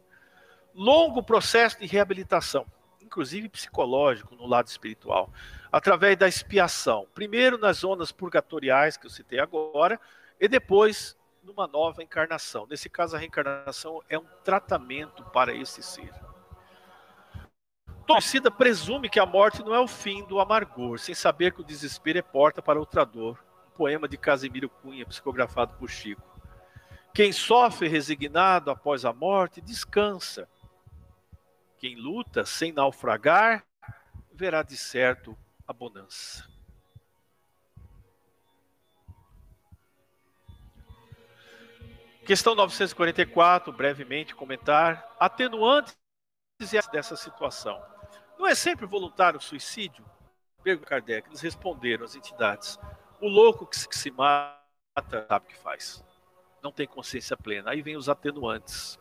[0.74, 2.66] longo processo de reabilitação,
[3.02, 5.32] inclusive psicológico no lado espiritual,
[5.72, 7.08] através da expiação.
[7.14, 10.00] Primeiro nas zonas purgatoriais que eu citei agora,
[10.40, 12.68] e depois numa nova encarnação.
[12.68, 16.12] Nesse caso, a reencarnação é um tratamento para esse ser.
[18.06, 21.66] Torcida presume que a morte não é o fim do amargor, sem saber que o
[21.66, 23.44] desespero é porta para outra dor.
[23.68, 26.22] Um poema de Casimiro Cunha, psicografado por Chico.
[27.14, 30.48] Quem sofre resignado após a morte, descansa.
[31.80, 33.66] Quem luta sem naufragar,
[34.32, 35.36] verá de certo
[35.68, 36.48] a bonança.
[42.26, 45.16] Questão 944, brevemente comentar.
[45.20, 45.96] Atenuantes
[46.92, 47.95] dessa situação.
[48.38, 50.06] Não é sempre voluntário o suicídio?
[50.64, 51.28] Pergunta Kardec.
[51.30, 52.80] Eles responderam, as entidades.
[53.22, 54.58] O louco que se mata
[55.28, 56.04] sabe o que faz.
[56.62, 57.72] Não tem consciência plena.
[57.72, 59.00] Aí vem os atenuantes.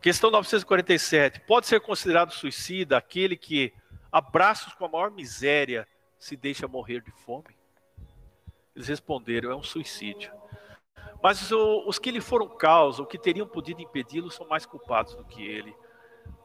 [0.00, 1.40] Questão 947.
[1.40, 3.72] Pode ser considerado suicida aquele que,
[4.12, 5.88] a braços com a maior miséria,
[6.18, 7.56] se deixa morrer de fome?
[8.74, 10.30] Eles responderam: é um suicídio.
[11.22, 15.24] Mas os que lhe foram causa, o que teriam podido impedi-lo, são mais culpados do
[15.24, 15.74] que ele.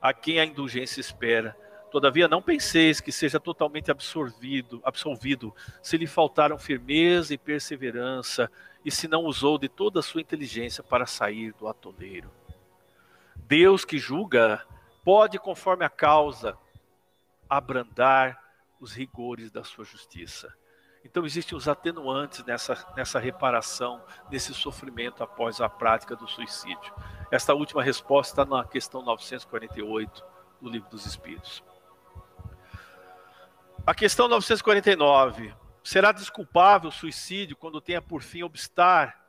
[0.02, 1.56] A quem a indulgência espera
[1.92, 8.50] Todavia, não penseis que seja totalmente absorvido, absolvido, se lhe faltaram firmeza e perseverança,
[8.84, 12.32] e se não usou de toda a sua inteligência para sair do atoleiro.
[13.36, 14.66] Deus que julga
[15.04, 16.58] pode, conforme a causa,
[17.50, 18.42] abrandar
[18.80, 20.54] os rigores da sua justiça.
[21.04, 26.94] Então existem os atenuantes nessa, nessa reparação, nesse sofrimento após a prática do suicídio.
[27.30, 30.24] Esta última resposta está na questão 948
[30.62, 31.62] do Livro dos Espíritos.
[33.84, 35.56] A questão 949.
[35.84, 39.20] Será desculpável o suicídio quando tenha por fim obstar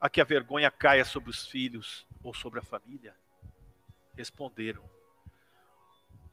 [0.00, 3.14] a que a vergonha caia sobre os filhos ou sobre a família?
[4.16, 4.82] Responderam.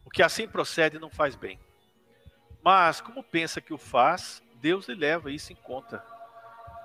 [0.05, 1.59] O que assim procede não faz bem.
[2.63, 6.01] Mas, como pensa que o faz, Deus lhe leva isso em conta.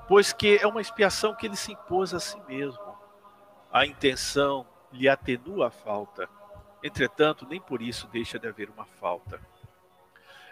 [0.09, 2.99] Pois que é uma expiação que ele se impôs a si mesmo.
[3.71, 6.29] A intenção lhe atenua a falta.
[6.83, 9.41] Entretanto, nem por isso deixa de haver uma falta.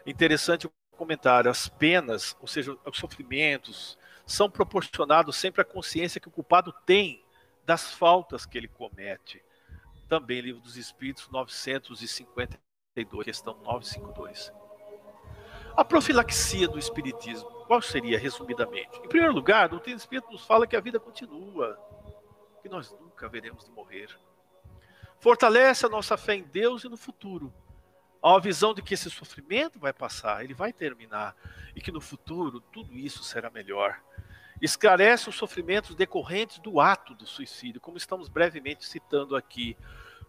[0.06, 1.50] Interessante o comentário.
[1.50, 7.24] As penas, ou seja, os sofrimentos, são proporcionados sempre à consciência que o culpado tem
[7.64, 9.42] das faltas que ele comete.
[10.08, 14.52] Também, Livro dos Espíritos, 952, questão 952.
[15.76, 19.00] A profilaxia do Espiritismo, qual seria, resumidamente?
[19.02, 21.76] Em primeiro lugar, o doutrina Espírito nos fala que a vida continua,
[22.62, 24.08] que nós nunca veremos de morrer.
[25.18, 27.52] Fortalece a nossa fé em Deus e no futuro
[28.24, 31.36] Uma visão de que esse sofrimento vai passar, ele vai terminar,
[31.76, 34.00] e que no futuro tudo isso será melhor.
[34.62, 39.76] Esclarece os sofrimentos decorrentes do ato do suicídio, como estamos brevemente citando aqui.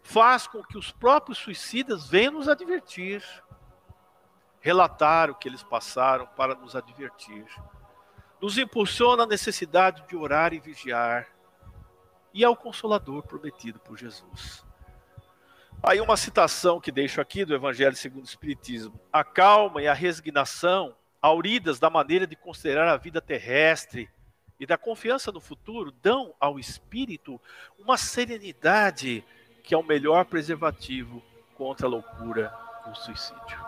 [0.04, 3.24] Faz com que os próprios suicidas venham nos advertir,
[4.60, 7.46] relatar o que eles passaram para nos advertir.
[8.42, 11.28] Nos impulsiona a necessidade de orar e vigiar,
[12.34, 14.66] e ao Consolador prometido por Jesus.
[15.88, 19.00] Aí uma citação que deixo aqui do Evangelho segundo o Espiritismo.
[19.14, 24.10] A calma e a resignação, auridas da maneira de considerar a vida terrestre
[24.60, 27.40] e da confiança no futuro, dão ao espírito
[27.78, 29.24] uma serenidade
[29.64, 31.22] que é o melhor preservativo
[31.54, 32.52] contra a loucura
[32.88, 33.64] e o suicídio.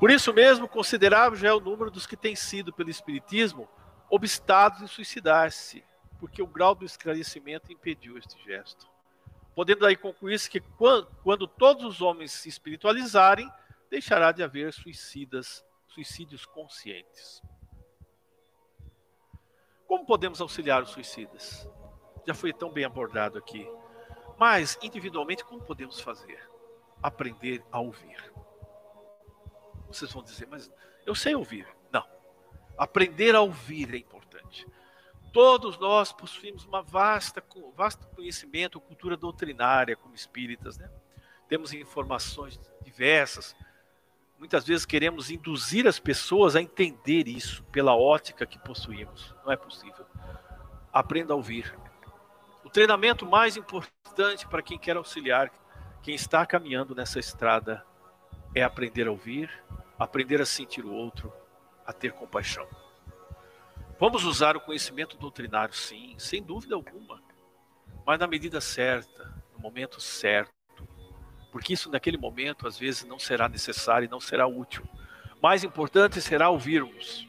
[0.00, 3.68] Por isso mesmo, considerável já é o número dos que têm sido, pelo Espiritismo,
[4.10, 5.84] obstados em suicidar-se,
[6.18, 8.97] porque o grau do esclarecimento impediu este gesto
[9.58, 13.50] podendo aí concluir-se que quando, quando todos os homens se espiritualizarem,
[13.90, 17.42] deixará de haver suicidas, suicídios conscientes.
[19.84, 21.68] Como podemos auxiliar os suicidas?
[22.24, 23.68] Já foi tão bem abordado aqui.
[24.38, 26.40] Mas, individualmente, como podemos fazer?
[27.02, 28.32] Aprender a ouvir.
[29.88, 30.70] Vocês vão dizer, mas
[31.04, 31.66] eu sei ouvir.
[31.90, 32.06] Não.
[32.76, 34.64] Aprender a ouvir é importante.
[35.32, 37.42] Todos nós possuímos uma vasta,
[37.76, 40.90] vasto conhecimento, cultura doutrinária como espíritas, né?
[41.48, 43.54] Temos informações diversas.
[44.38, 49.34] Muitas vezes queremos induzir as pessoas a entender isso pela ótica que possuímos.
[49.44, 50.06] Não é possível.
[50.92, 51.74] Aprenda a ouvir.
[52.64, 55.50] O treinamento mais importante para quem quer auxiliar,
[56.02, 57.84] quem está caminhando nessa estrada,
[58.54, 59.50] é aprender a ouvir,
[59.98, 61.32] aprender a sentir o outro,
[61.86, 62.66] a ter compaixão.
[64.00, 67.20] Vamos usar o conhecimento doutrinário, sim, sem dúvida alguma,
[68.06, 70.52] mas na medida certa, no momento certo,
[71.50, 74.88] porque isso naquele momento às vezes não será necessário e não será útil.
[75.42, 77.26] Mais importante será ouvirmos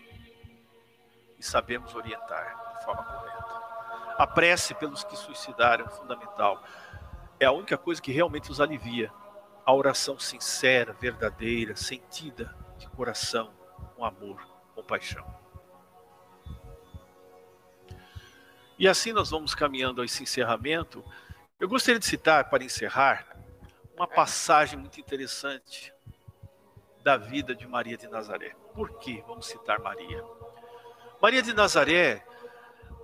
[1.40, 4.16] e sabemos orientar de forma correta.
[4.20, 6.64] A prece pelos que suicidaram é fundamental.
[7.40, 9.12] É a única coisa que realmente os alivia.
[9.66, 13.52] A oração sincera, verdadeira, sentida de coração,
[13.96, 14.46] com amor,
[14.76, 15.39] com paixão.
[18.80, 21.04] E assim nós vamos caminhando a esse encerramento.
[21.60, 23.28] Eu gostaria de citar, para encerrar,
[23.94, 25.94] uma passagem muito interessante
[27.04, 28.56] da vida de Maria de Nazaré.
[28.74, 30.24] Por que vamos citar Maria?
[31.22, 32.26] Maria de Nazaré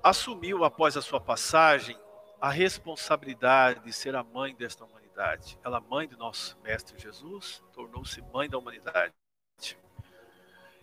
[0.01, 1.99] assumiu, após a sua passagem,
[2.39, 5.59] a responsabilidade de ser a mãe desta humanidade.
[5.61, 9.13] Ela, mãe do nosso Mestre Jesus, tornou-se mãe da humanidade.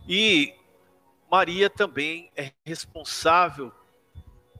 [0.06, 0.54] E
[1.30, 3.72] Maria também é responsável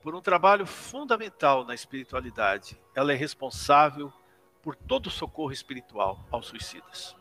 [0.02, 2.78] por um trabalho fundamental na espiritualidade.
[2.94, 4.12] Ela é responsável
[4.60, 7.16] por todo socorro espiritual aos suicidas.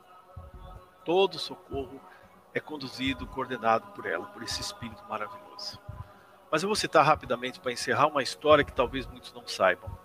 [1.05, 2.01] Todo socorro
[2.53, 5.79] é conduzido, coordenado por ela, por esse espírito maravilhoso.
[6.51, 9.95] Mas eu vou citar rapidamente para encerrar uma história que talvez muitos não saibam.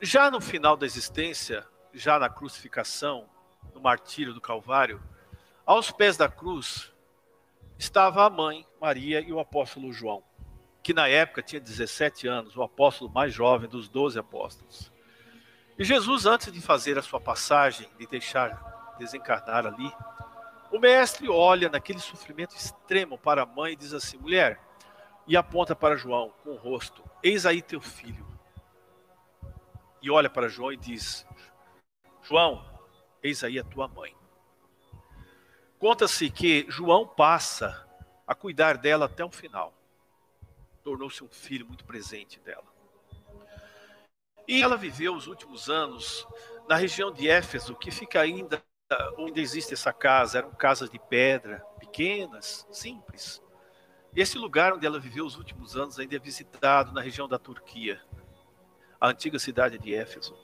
[0.00, 3.28] Já no final da existência, já na crucificação,
[3.74, 5.02] no martírio do Calvário,
[5.66, 6.92] aos pés da cruz
[7.78, 10.24] estava a mãe Maria e o apóstolo João
[10.82, 14.90] que na época tinha 17 anos, o apóstolo mais jovem dos 12 apóstolos.
[15.78, 19.92] E Jesus, antes de fazer a sua passagem, de deixar desencarnar ali,
[20.70, 24.60] o mestre olha naquele sofrimento extremo para a mãe e diz assim: mulher,
[25.26, 28.26] e aponta para João com o rosto: Eis aí teu filho.
[30.00, 31.26] E olha para João e diz:
[32.22, 32.64] João,
[33.22, 34.14] eis aí a tua mãe.
[35.78, 37.86] Conta-se que João passa
[38.26, 39.72] a cuidar dela até o final
[40.82, 42.72] tornou-se um filho muito presente dela.
[44.46, 46.26] E ela viveu os últimos anos
[46.68, 48.62] na região de Éfeso, que fica ainda
[49.16, 50.38] onde existe essa casa.
[50.38, 53.42] Eram casas de pedra, pequenas, simples.
[54.14, 58.02] Esse lugar onde ela viveu os últimos anos ainda é visitado na região da Turquia,
[59.00, 60.36] a antiga cidade de Éfeso.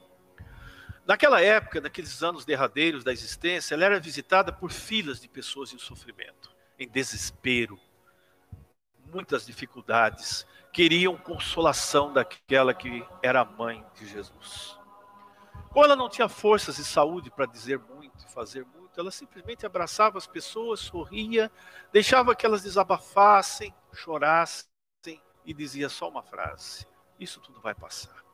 [1.06, 5.78] Naquela época, naqueles anos derradeiros da existência, ela era visitada por filas de pessoas em
[5.78, 7.78] sofrimento, em desespero,
[9.12, 14.78] muitas dificuldades, queriam consolação daquela que era a mãe de Jesus.
[15.70, 19.66] Como ela não tinha forças e saúde para dizer muito e fazer muito, ela simplesmente
[19.66, 21.50] abraçava as pessoas, sorria,
[21.92, 24.68] deixava que elas desabafassem, chorassem
[25.44, 26.86] e dizia só uma frase:
[27.18, 28.24] Isso tudo vai passar.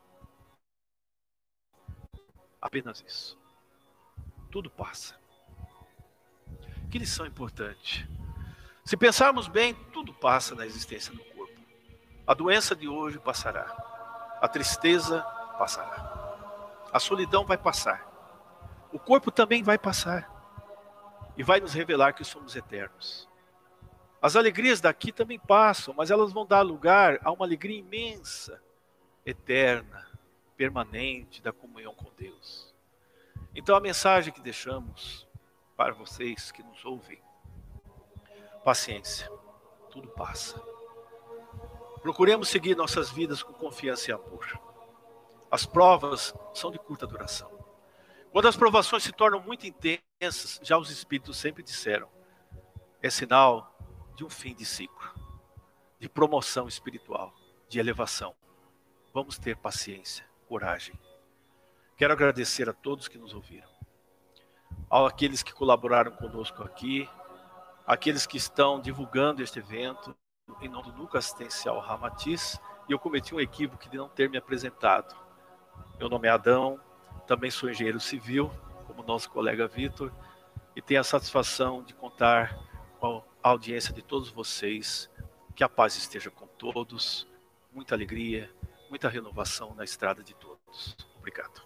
[2.61, 3.37] Apenas isso.
[4.51, 5.15] Tudo passa.
[6.89, 8.07] Que lição importante.
[8.85, 11.59] Se pensarmos bem, tudo passa na existência do corpo.
[12.27, 13.65] A doença de hoje passará.
[14.39, 15.23] A tristeza
[15.57, 16.85] passará.
[16.93, 18.07] A solidão vai passar.
[18.93, 20.29] O corpo também vai passar.
[21.35, 23.27] E vai nos revelar que somos eternos.
[24.21, 28.61] As alegrias daqui também passam, mas elas vão dar lugar a uma alegria imensa,
[29.25, 30.07] eterna,
[30.55, 32.71] permanente da comunhão com Deus.
[33.55, 35.27] Então a mensagem que deixamos
[35.75, 37.24] para vocês que nos ouvem
[38.65, 39.31] paciência.
[39.91, 40.59] Tudo passa.
[42.01, 44.59] Procuremos seguir nossas vidas com confiança e amor.
[45.51, 47.51] As provas são de curta duração.
[48.31, 52.09] Quando as provações se tornam muito intensas, já os espíritos sempre disseram,
[53.03, 53.77] é sinal
[54.15, 55.13] de um fim de ciclo,
[55.99, 57.33] de promoção espiritual,
[57.69, 58.35] de elevação.
[59.13, 60.99] Vamos ter paciência, coragem.
[61.95, 63.69] Quero agradecer a todos que nos ouviram,
[64.89, 67.07] aqueles que colaboraram conosco aqui,
[67.85, 70.15] aqueles que estão divulgando este evento,
[70.61, 74.37] em nome do Núcleo Assistencial Ramatiz, e eu cometi um equívoco de não ter me
[74.37, 75.15] apresentado.
[75.99, 76.79] Meu nome é Adão,
[77.27, 78.51] também sou engenheiro civil,
[78.87, 80.11] como nosso colega Vitor,
[80.75, 82.57] e tenho a satisfação de contar
[82.99, 85.09] com a audiência de todos vocês.
[85.55, 87.25] Que a paz esteja com todos,
[87.71, 88.51] muita alegria,
[88.89, 90.97] muita renovação na estrada de todos.
[91.17, 91.64] Obrigado.